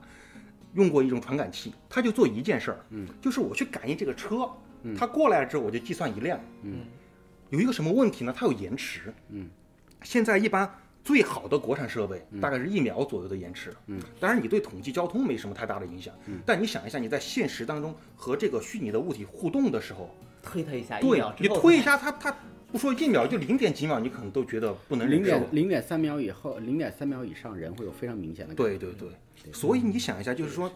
[0.76, 4.48] 用过一种传感器，它就做一件事儿，嗯，就是我去感应这个车，
[4.96, 6.82] 它过来之后我就计算一辆，嗯，
[7.50, 8.32] 有一个什么问题呢？
[8.38, 9.50] 它有延迟，嗯，
[10.04, 10.70] 现在一般
[11.04, 20.10] 最好的国产设备大概是一秒左右的延迟，嗯，当然你对统计交通没什么太大的影响，嗯，但你想一下你在现实当中和这个虚拟的物体互动的时候，
[20.42, 22.36] 推它一下，对你推一下它它。
[22.72, 25.40] 不说一秒，就零点几秒，你可能都觉得不能零忍受。
[25.40, 25.50] 点。
[25.52, 28.78] 零点三秒以后，零点三秒以上，人会有非常明显的感觉。
[28.78, 30.72] 对对对，所以你想一下，就是说，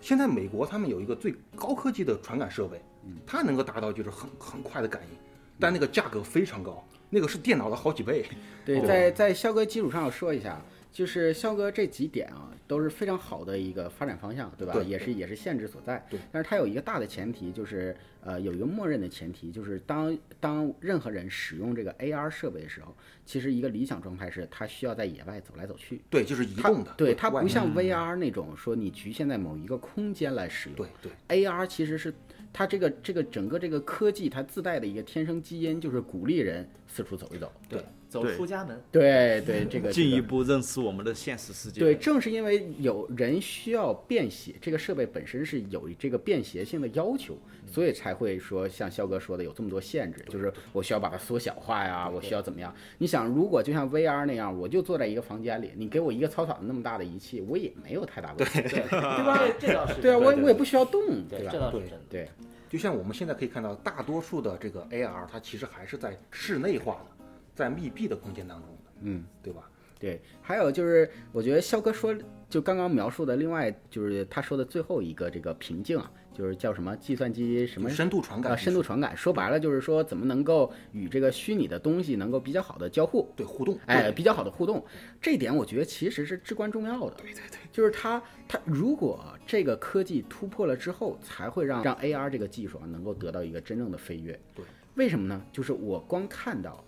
[0.00, 2.80] 现在美国他们有一个最高科技的传感设备，
[3.26, 5.18] 它能够达到就是很很快的感应，
[5.60, 6.82] 但那个价格非常高，
[7.14, 8.24] 那个是电脑的好几倍。
[8.66, 10.60] 对，哦在在肖哥基础上要说一下，
[10.94, 14.72] 就是肖哥这几点啊，都是非常好的一个发展方向，对吧？
[14.74, 16.06] 对也是也是限制所在。
[16.08, 16.20] 对。
[16.30, 26.00] 但是它有一个大的前提，就是呃有一个默认的前提，就是当当任何人使用这个 AR 设备的时候，其实一个理想状态是他需要在野外走来走去。
[26.08, 26.94] 对，就是移动的。
[26.96, 30.76] 对它不像 VR 那种说你局限在某一个空间来使用。
[30.76, 32.14] 对对 AR 其实是
[32.52, 37.50] 它这个这个整个这个科技它自带的一个天生基因，就是鼓励人四处走一走。
[37.68, 37.84] 对，
[38.14, 38.80] 走出家门。
[38.92, 41.80] 对对，这个进一步认识我们的现实世界。
[41.80, 47.36] 对，正是因为有人需要便携，这个设备本身是有这个便携性的要求，
[47.66, 52.72] 所以才会说像肖哥说的有这么多限制，就是我需要把它缩小化呀，我需要怎么样？
[52.98, 59.40] 你想，如果就像 VR 那样，我就坐在一个房间里，你给我一个操场那么大的仪器，我也没有太大问题，对吧？
[59.58, 61.58] 这倒是对啊，我我也不需要动，对，吧这？
[61.58, 62.04] 倒是对真的。
[62.10, 62.28] 对，
[62.68, 67.13] 就像我们现在可以看到，大多数的这个 AR，它其实还是在室内化的，
[67.54, 69.24] 在密闭的空间当中的，嗯。
[69.42, 69.68] 对吧？
[70.00, 72.14] 对，还有就是，我觉得肖哥说，
[72.50, 79.16] 就刚刚描述的，另外就是他说的最后一个这个瓶颈啊，就是叫什么计算机什么深度传感啊，深度传感。
[79.16, 84.84] 说白了就是说，怎么能够与这个虚拟的东西能够比较好的交互，对互动，哎，比较好的互动，
[85.22, 87.14] 这一点我觉得其实是至关重要的。
[87.16, 94.38] 对对对，就是它它如果这个科技突破了之后，才会让让 AR 这个技术啊能够得到一个真正的飞跃。
[94.54, 94.64] 对，
[94.96, 95.40] 为什么呢？
[95.50, 96.84] 就是我光看到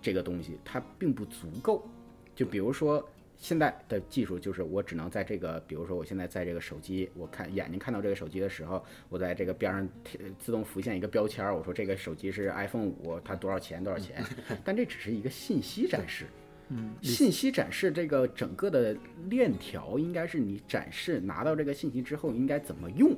[0.00, 1.86] 这个东西，它并不足够。
[2.34, 3.06] 就比如说。
[3.42, 14.22] 现在的技术就是我只能在这个，比如说我现在在这个手机，我看眼睛看到这个手机的时候，我在这个边上贴自动浮现一个标签儿，我说这个手机是 iPhone 五，它多少钱多少钱，
[14.62, 16.26] 但这只是一个信息展示。
[16.68, 18.94] 嗯，信息展示这个整个的
[19.30, 23.16] 链条应该是你展示拿到这个信息之后应该怎么用，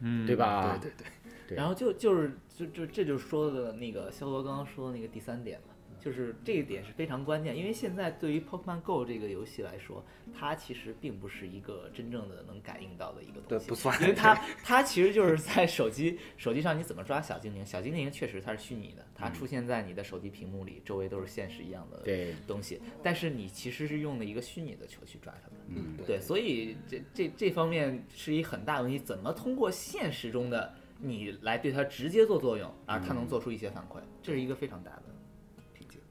[0.00, 0.78] 嗯，对吧？
[0.80, 1.06] 对对
[1.46, 5.67] 对，然后就就是就就这就说的那个肖哥刚刚说的那个第三点嘛，
[5.98, 22.04] 就是这一点是非常关键，因为现在对于 Pokemon Go 这个游戏来说，它其实并不是一个真正的能感应到的一个东西，对不算因为它 它其实就是在手机手机上你怎么抓小精灵，小精灵确实它是虚拟的，它出现在你的手机屏幕里，周围都是现实一样的
[22.46, 25.58] 东西，但是你其实是用了一个虚拟的球去抓它们。
[25.68, 35.02] 嗯对，所以这这这方面是一很大的问题，怎么通过现实中的你来对它直接做作用，而它能做出一些反馈，这是一个非常大的。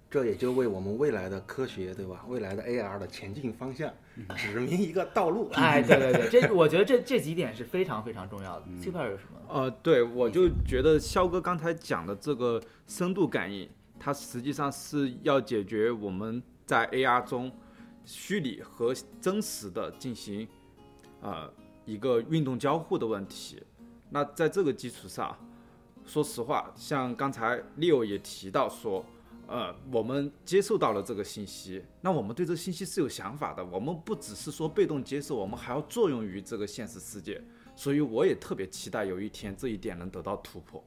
[0.10, 2.24] 这也就为我们未来的科学，对吧？
[2.30, 3.92] 未来的 AR 的前进方向
[4.36, 5.50] 指明一个道路。
[5.54, 8.66] 哎，对对对，这我觉得这这几点是非常非常重要的。
[8.82, 9.40] 这块有什么？
[9.50, 17.52] 呃，对，我就觉得肖哥刚才讲的这个深度感应，它实际上是要解决我们在 AR 中
[18.06, 20.48] 虚拟和真实的进行
[21.22, 21.52] 呃
[21.86, 23.62] 一个运动交互的问题。
[24.10, 25.38] 那在这个基础上，
[26.06, 29.06] 说实话，像刚才 Leo 也提到说，
[29.48, 37.42] 呃，我们接受到了这个信息，那我们对这信息是有想法的，我们不只是说被动接受，我们还要作用于这个现实世界。
[37.74, 40.84] 所以我也特别期待有一天这一点能得到突破。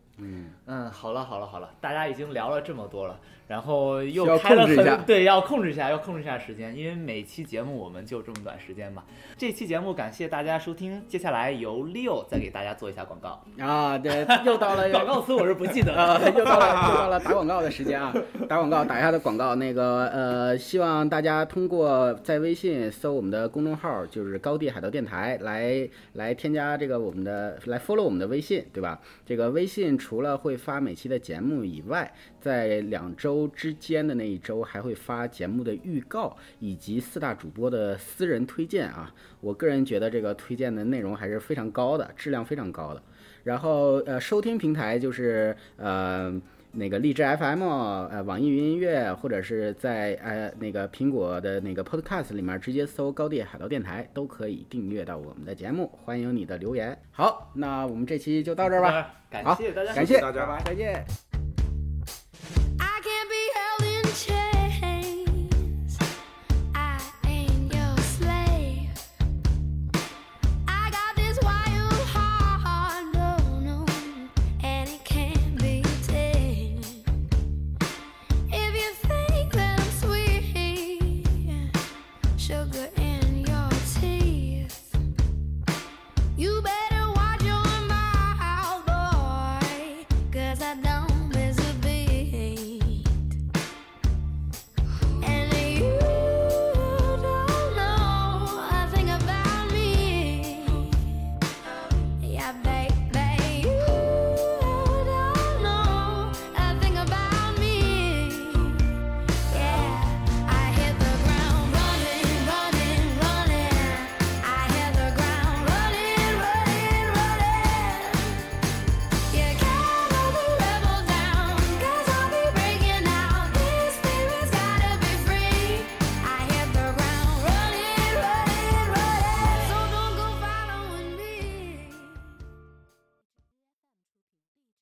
[0.67, 3.19] 嗯，好了好了好了，大家已经聊了这么多了，
[3.49, 9.03] 然后又开了很对，要控制一下，要控制一下时间，因为每期节目我们就这么短时间嘛。
[9.37, 13.43] 这期节目感谢大家收听，接下来由 Leo 再给大家做一下广告。
[13.59, 16.31] 啊，对，又到了 广告词我是不记得啊，了。
[16.31, 18.15] 又到了 又到了打广告的时间啊！
[18.49, 19.55] 打广告，打一下的广告。
[19.55, 29.01] 那个呃，希望大家通过在微信搜我们的公众号，就是高地海盗电台，来来添加这个我们的来 follow 我们的微信，对吧？
[29.25, 39.15] 这个微信除除了会发每期的节目以外，在两周之间的那一周还会发节目的预告以及四大主播的私人推荐啊。
[39.41, 43.01] 我个人觉得这个推荐的内容还是非常高的，质量非常高的。
[43.45, 46.43] 然后呃，收听平台就是呃
[46.73, 55.91] 那个荔枝 FM、呃网易云音乐，或者是在呃那个苹果的那个 Podcast 里面直接搜“高地海盗电台”，都可以订阅到我们的节目。
[56.05, 56.97] 欢迎你的留言。
[57.11, 59.15] 好，那我们这期就到这儿吧。
[59.31, 61.30] 感好谢大家感谢大家拜拜再见。